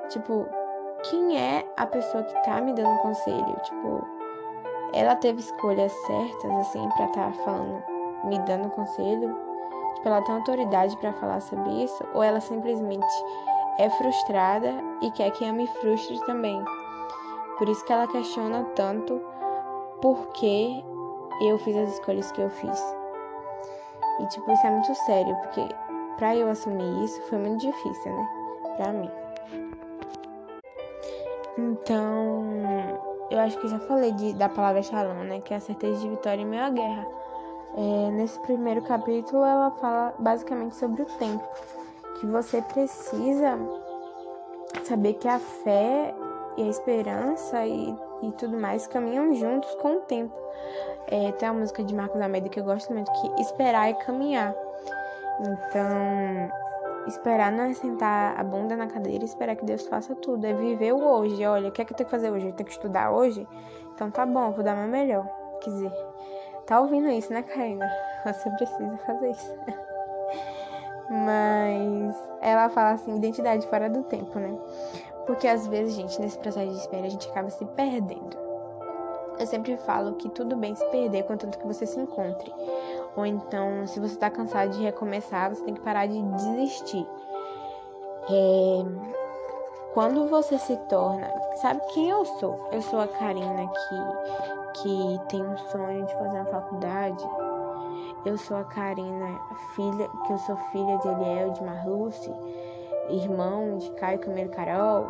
Tipo, 0.09 0.47
quem 1.03 1.39
é 1.39 1.63
a 1.77 1.85
pessoa 1.85 2.23
que 2.23 2.43
tá 2.43 2.59
me 2.59 2.73
dando 2.73 3.01
conselho? 3.01 3.55
Tipo, 3.63 4.07
ela 4.93 5.15
teve 5.15 5.39
escolhas 5.39 5.91
certas 6.07 6.51
assim 6.61 6.89
para 6.89 7.05
estar 7.05 7.31
tá 7.31 7.43
falando 7.43 7.98
me 8.23 8.39
dando 8.39 8.69
conselho? 8.69 9.35
Tipo, 9.95 10.07
ela 10.07 10.21
tem 10.21 10.35
autoridade 10.35 10.95
para 10.97 11.13
falar 11.13 11.41
sobre 11.41 11.83
isso? 11.83 12.03
Ou 12.13 12.23
ela 12.23 12.39
simplesmente 12.39 13.05
é 13.77 13.89
frustrada 13.89 14.73
e 15.01 15.11
quer 15.11 15.31
que 15.31 15.43
eu 15.43 15.53
me 15.53 15.67
frustre 15.67 16.19
também? 16.25 16.63
Por 17.57 17.67
isso 17.67 17.83
que 17.85 17.91
ela 17.91 18.07
questiona 18.07 18.63
tanto 18.75 19.21
por 20.01 20.27
que 20.29 20.83
eu 21.41 21.57
fiz 21.57 21.75
as 21.75 21.93
escolhas 21.93 22.31
que 22.31 22.41
eu 22.41 22.49
fiz. 22.49 22.95
E, 24.19 24.25
tipo, 24.27 24.51
isso 24.51 24.67
é 24.67 24.69
muito 24.69 24.95
sério, 24.95 25.35
porque 25.37 25.67
pra 26.17 26.35
eu 26.35 26.49
assumir 26.49 27.03
isso 27.03 27.21
foi 27.23 27.37
muito 27.37 27.61
difícil, 27.61 28.11
né? 28.11 28.29
Pra 28.77 28.93
mim. 28.93 29.09
Então, 31.57 32.45
eu 33.29 33.39
acho 33.39 33.57
que 33.59 33.67
já 33.67 33.79
falei 33.79 34.11
de, 34.13 34.33
da 34.33 34.49
palavra 34.49 34.81
shalom, 34.81 35.23
né? 35.23 35.41
Que 35.41 35.53
é 35.53 35.57
a 35.57 35.61
certeza 35.61 35.99
de 36.01 36.09
vitória 36.09 36.41
em 36.41 36.45
meio 36.45 36.63
à 36.63 36.69
guerra. 36.69 37.07
É, 37.75 38.11
nesse 38.11 38.39
primeiro 38.39 38.81
capítulo, 38.81 39.43
ela 39.43 39.71
fala 39.71 40.13
basicamente 40.19 40.75
sobre 40.75 41.03
o 41.03 41.05
tempo, 41.05 41.43
que 42.19 42.25
você 42.25 42.61
precisa 42.61 43.57
saber 44.83 45.13
que 45.13 45.27
a 45.27 45.39
fé 45.39 46.13
e 46.57 46.63
a 46.63 46.67
esperança 46.67 47.65
e, 47.65 47.95
e 48.23 48.31
tudo 48.33 48.57
mais 48.59 48.87
caminham 48.87 49.33
juntos 49.33 49.73
com 49.75 49.97
o 49.97 50.01
tempo. 50.01 50.35
É, 51.07 51.31
tem 51.33 51.47
a 51.47 51.53
música 51.53 51.83
de 51.83 51.95
Marcos 51.95 52.19
Almeida 52.21 52.49
que 52.49 52.59
eu 52.59 52.63
gosto 52.63 52.93
muito, 52.93 53.11
que 53.11 53.41
esperar 53.41 53.89
é 53.89 53.93
caminhar. 53.93 54.53
Então, 55.39 56.51
esperar 57.07 57.51
não 57.51 57.65
é 57.65 57.73
sentar 57.73 58.39
a 58.39 58.43
bunda 58.43 58.75
na 58.75 58.87
cadeira 58.87 59.23
e 59.23 59.27
esperar 59.27 59.55
que 59.55 59.65
Deus 59.65 59.87
faça 59.87 60.13
tudo, 60.15 60.45
é 60.45 60.53
viver 60.53 60.93
o 60.93 61.03
hoje. 61.03 61.45
Olha, 61.45 61.69
o 61.69 61.71
que 61.71 61.81
é 61.81 61.85
que 61.85 61.93
eu 61.93 61.97
tenho 61.97 62.07
que 62.07 62.11
fazer 62.11 62.29
hoje? 62.29 62.47
Eu 62.47 62.53
tenho 62.53 62.67
que 62.67 62.73
estudar 62.73 63.11
hoje? 63.11 63.47
Então 63.93 64.11
tá 64.11 64.25
bom, 64.25 64.51
vou 64.51 64.63
dar 64.63 64.75
meu 64.75 64.87
melhor. 64.87 65.25
Quer 65.61 65.69
dizer, 65.69 65.93
tá 66.69 66.79
ouvindo 66.79 67.09
isso, 67.09 67.33
né, 67.33 67.41
Karina? 67.41 67.91
Você 68.23 68.49
precisa 68.51 68.97
fazer 68.99 69.31
isso. 69.31 69.55
Mas 71.09 72.15
ela 72.41 72.69
fala 72.69 72.91
assim, 72.91 73.15
identidade 73.17 73.65
fora 73.67 73.89
do 73.89 74.03
tempo, 74.03 74.37
né? 74.37 74.55
Porque 75.25 75.47
às 75.47 75.65
vezes, 75.65 75.95
gente, 75.95 76.21
nesse 76.21 76.37
processo 76.37 76.71
de 76.71 76.77
espera, 76.77 77.07
a 77.07 77.09
gente 77.09 77.27
acaba 77.27 77.49
se 77.49 77.65
perdendo. 77.65 78.37
Eu 79.39 79.47
sempre 79.47 79.75
falo 79.77 80.13
que 80.15 80.29
tudo 80.29 80.55
bem 80.55 80.75
se 80.75 80.85
perder, 80.91 81.23
contanto 81.23 81.57
que 81.57 81.65
você 81.65 81.87
se 81.87 81.99
encontre. 81.99 82.53
Ou 83.15 83.25
então, 83.25 83.87
se 83.87 83.99
você 83.99 84.15
tá 84.15 84.29
cansado 84.29 84.69
de 84.69 84.83
recomeçar, 84.83 85.49
você 85.49 85.63
tem 85.63 85.73
que 85.73 85.81
parar 85.81 86.05
de 86.05 86.21
desistir. 86.21 87.07
É... 88.29 89.28
Quando 89.93 90.27
você 90.27 90.57
se 90.59 90.77
torna. 90.87 91.27
Sabe 91.55 91.81
quem 91.93 92.09
eu 92.09 92.23
sou? 92.23 92.59
Eu 92.71 92.81
sou 92.81 92.99
a 92.99 93.07
Karina 93.07 93.67
que 93.67 94.59
que 94.81 95.19
tem 95.29 95.43
um 95.43 95.57
sonho 95.57 96.05
de 96.05 96.13
fazer 96.13 96.37
uma 96.37 96.45
faculdade. 96.45 97.27
Eu 98.25 98.37
sou 98.37 98.57
a 98.57 98.63
Karina, 98.63 99.39
filha, 99.75 100.09
que 100.25 100.33
eu 100.33 100.37
sou 100.39 100.55
filha 100.71 100.97
de 100.99 101.07
Eliel 101.07 101.51
de 101.51 101.63
Marluce, 101.63 102.33
irmão 103.09 103.77
de 103.77 103.89
Caio 103.91 104.19
Camilo 104.19 104.49
Carol. 104.51 105.07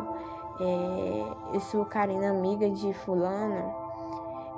É, 0.60 1.54
eu 1.54 1.60
sou 1.60 1.84
Karina, 1.84 2.30
amiga 2.30 2.68
de 2.70 2.92
fulano. 2.92 3.74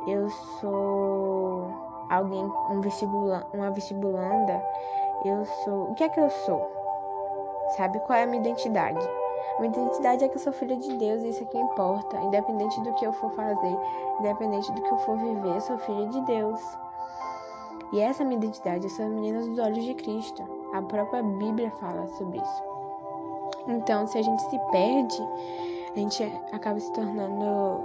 Eu 0.07 0.29
sou 0.61 1.69
alguém, 2.09 2.45
um 2.71 2.81
vestibula, 2.81 3.47
uma 3.53 3.71
vestibulanda. 3.71 4.63
Eu 5.25 5.45
sou. 5.65 5.91
O 5.91 5.95
que 5.95 6.05
é 6.05 6.09
que 6.09 6.21
eu 6.21 6.31
sou? 6.31 6.71
Sabe 7.77 8.01
qual 8.01 8.19
é 8.19 8.25
a 8.25 8.27
minha 8.27 8.41
identidade? 8.41 9.22
Minha 9.59 9.71
identidade 9.71 10.25
é 10.25 10.29
que 10.29 10.37
eu 10.37 10.41
sou 10.41 10.53
filha 10.53 10.77
de 10.77 10.97
Deus 10.97 11.23
e 11.23 11.29
isso 11.29 11.43
é 11.43 11.47
que 11.47 11.59
importa. 11.59 12.19
Independente 12.21 12.81
do 12.81 12.93
que 12.95 13.07
eu 13.07 13.13
for 13.13 13.31
fazer, 13.31 13.77
independente 14.19 14.73
do 14.73 14.83
que 14.83 14.91
eu 14.91 14.99
for 14.99 15.17
viver, 15.17 15.55
eu 15.55 15.61
sou 15.61 15.79
filha 15.79 16.07
de 16.07 16.21
Deus. 16.23 16.61
E 17.93 18.01
essa 18.01 18.23
é 18.23 18.27
minha 18.27 18.39
identidade, 18.39 18.85
eu 18.85 18.91
sou 18.91 19.07
menina 19.07 19.41
dos 19.41 19.59
olhos 19.59 19.85
de 19.85 19.95
Cristo. 19.95 20.43
A 20.73 20.81
própria 20.81 21.23
Bíblia 21.23 21.71
fala 21.73 22.07
sobre 22.09 22.39
isso. 22.39 22.63
Então, 23.69 24.07
se 24.07 24.19
a 24.19 24.23
gente 24.23 24.43
se 24.43 24.59
perde, 24.71 25.23
a 25.95 25.99
gente 25.99 26.23
acaba 26.53 26.81
se 26.81 26.91
tornando 26.93 27.85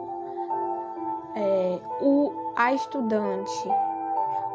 é, 1.35 1.79
o, 2.01 2.31
a 2.55 2.73
estudante, 2.73 3.69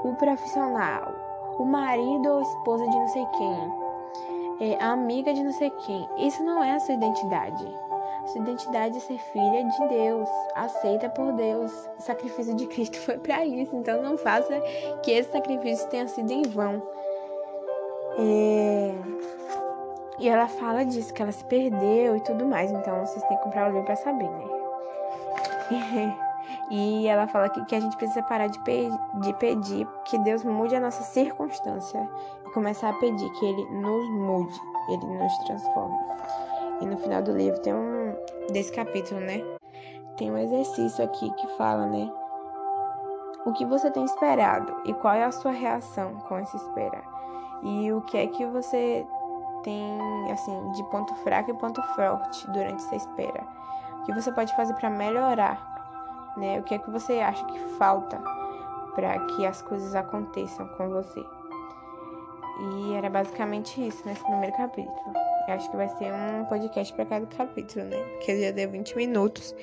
o 0.05 0.15
profissional, 0.15 1.13
o 1.59 1.65
marido 1.65 2.29
ou 2.29 2.41
esposa 2.41 2.85
de 2.89 2.97
não 2.97 3.09
sei 3.09 3.27
quem 3.27 3.82
é, 4.63 4.81
amiga 4.81 5.35
de 5.35 5.43
não 5.43 5.53
sei 5.53 5.71
quem. 5.71 6.09
Isso 6.19 6.41
não 6.45 6.63
é 6.63 6.75
a 6.75 6.81
sua 6.81 6.95
identidade. 6.95 7.67
Sua 8.27 8.41
identidade 8.41 8.97
é 8.97 9.01
ser 9.01 9.19
filha 9.19 9.65
de 9.65 9.89
Deus, 9.89 10.29
aceita 10.55 11.09
por 11.09 11.33
Deus. 11.33 11.73
O 11.99 12.03
sacrifício 12.03 12.55
de 12.55 12.67
Cristo 12.69 12.97
foi 13.01 13.19
para 13.19 13.45
isso, 13.45 13.75
então 13.75 14.01
não 14.01 14.17
faça 14.17 14.61
que 15.03 15.11
esse 15.11 15.33
sacrifício 15.33 15.89
tenha 15.89 16.07
sido 16.07 16.31
em 16.31 16.43
vão. 16.43 16.81
É... 18.17 18.95
E 20.21 20.29
ela 20.29 20.47
fala 20.47 20.85
disso, 20.85 21.13
que 21.13 21.21
ela 21.21 21.33
se 21.33 21.45
perdeu 21.47 22.17
e 22.17 22.21
tudo 22.21 22.45
mais, 22.45 22.71
então 22.71 23.05
vocês 23.05 23.25
têm 23.25 23.37
que 23.37 23.43
comprar 23.43 23.65
o 23.65 23.73
livro 23.73 23.85
para 23.85 23.97
saber, 23.97 24.31
né? 24.31 26.19
E 26.71 27.07
ela 27.07 27.27
fala 27.27 27.49
que, 27.49 27.65
que 27.67 27.75
a 27.75 27.81
gente 27.81 27.97
precisa 27.97 28.23
parar 28.23 28.47
de, 28.47 28.59
pe 28.61 28.91
de 29.15 29.35
pedir 29.35 29.87
que 30.05 30.19
Deus 30.19 30.43
mude 30.43 30.75
a 30.75 30.81
nossa 30.81 31.03
circunstância 31.03 32.09
começar 32.53 32.91
a 32.91 32.95
pedir 32.95 33.31
que 33.31 33.47
ele 33.47 33.65
nos 33.71 34.09
mude, 34.11 34.61
ele 34.89 35.07
nos 35.07 35.39
transforme. 35.39 35.99
E 36.81 36.87
no 36.87 36.97
final 36.99 37.23
do 37.23 37.33
livro 37.33 37.61
tem 37.61 37.75
um 37.75 38.15
desse 38.51 38.73
capítulo, 38.73 39.21
né? 39.21 39.43
Tem 40.17 40.31
um 40.31 40.39
exercício 40.39 41.05
aqui 41.05 41.31
que 41.35 41.47
fala, 41.57 41.87
né? 41.87 42.13
O 43.45 43.53
que 43.53 43.65
você 43.65 43.91
tem 43.91 44.05
esperado 44.05 44.83
e 44.85 44.95
qual 44.95 45.15
é 45.15 45.25
a 45.25 45.33
sua 45.33 45.51
reação 45.53 46.15
com 46.29 46.37
essa 46.37 46.57
espera? 46.57 47.03
E 47.63 47.93
o 47.93 48.01
que 48.03 48.19
é 48.19 48.27
que 48.27 48.45
você 48.47 49.07
tem, 49.63 50.31
assim, 50.31 50.73
de 50.73 50.83
ponto 50.85 51.15
fraco 51.17 51.51
e 51.51 51.55
ponto 51.55 51.83
forte 51.95 52.49
durante 52.51 52.85
essa 52.85 52.97
espera? 52.97 53.45
O 54.01 54.03
que 54.05 54.13
você 54.13 54.31
pode 54.33 54.55
fazer 54.55 54.75
para 54.75 54.91
melhorar, 54.91 56.35
né? 56.37 56.59
O 56.59 56.63
que 56.63 56.75
é 56.75 56.79
que 56.79 56.91
você 56.91 57.21
acha 57.21 57.45
que 57.47 57.59
falta 57.77 58.21
para 58.95 59.19
que 59.27 59.47
as 59.47 59.63
coisas 59.63 59.95
aconteçam 59.95 60.67
com 60.77 60.91
você? 60.91 61.25
E 62.61 62.95
era 62.95 63.09
basicamente 63.09 63.87
isso 63.87 64.03
nesse 64.07 64.23
primeiro 64.25 64.57
capítulo. 64.57 65.13
Eu 65.49 65.55
acho 65.55 65.71
que 65.71 65.77
vai 65.77 65.89
ser 65.89 66.13
um 66.13 66.45
podcast 66.45 66.93
para 66.95 67.07
cada 67.07 67.27
capítulo, 67.27 67.85
né? 67.87 67.97
Porque 68.13 68.41
já 68.41 68.51
deu 68.53 68.71
20 68.71 68.97
minutos. 68.97 69.55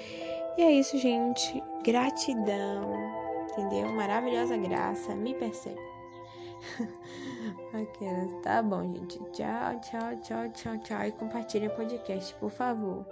E 0.58 0.62
é 0.62 0.71
isso, 0.71 0.97
gente. 0.97 1.63
Gratidão. 1.84 2.91
Entendeu? 3.52 3.88
Maravilhosa 3.89 4.58
graça. 4.58 5.15
Me 5.15 5.34
percebe. 5.34 5.80
ok, 7.73 8.08
tá 8.43 8.62
bom, 8.62 8.84
gente. 8.93 9.19
Tchau, 9.32 9.80
tchau, 9.80 10.15
tchau, 10.21 10.49
tchau, 10.49 10.78
tchau. 10.80 11.06
E 11.06 11.12
compartilhe 11.13 11.67
o 11.67 11.75
podcast, 11.75 12.36
por 12.36 12.49
favor. 12.49 13.06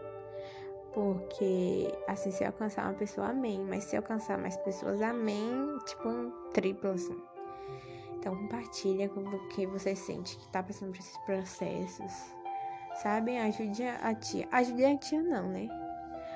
Porque 0.94 1.94
assim, 2.08 2.32
se 2.32 2.44
alcançar 2.44 2.86
uma 2.86 2.94
pessoa, 2.96 3.28
amém. 3.28 3.63
Mas 3.63 3.86
se 3.86 3.96
alcançar 3.96 4.38
mais 4.38 4.58
pessoas, 4.58 5.02
amém. 5.02 5.78
Tipo 5.86 6.10
um 6.10 6.32
triplo, 6.52 6.92
assim. 6.92 7.16
Então 8.28 8.36
compartilha 8.36 9.08
com 9.08 9.22
o 9.22 9.48
que 9.48 9.66
você 9.66 9.96
sente 9.96 10.36
que 10.36 10.50
tá 10.50 10.62
passando 10.62 10.92
por 10.92 11.00
esses 11.00 11.18
processos. 11.20 12.36
Sabe? 13.02 13.38
Ajude 13.38 13.84
a 13.84 14.13
tia. 14.16 14.46
Ajude 14.52 14.84
a 14.84 14.98
tia 14.98 15.24
não, 15.24 15.48
né? 15.50 15.70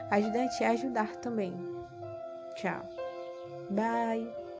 Ajude 0.09 0.37
a 0.37 0.47
tia 0.47 0.69
a 0.69 0.71
ajudar 0.71 1.17
também. 1.17 1.53
Tchau. 2.55 2.87
Bye. 3.71 4.40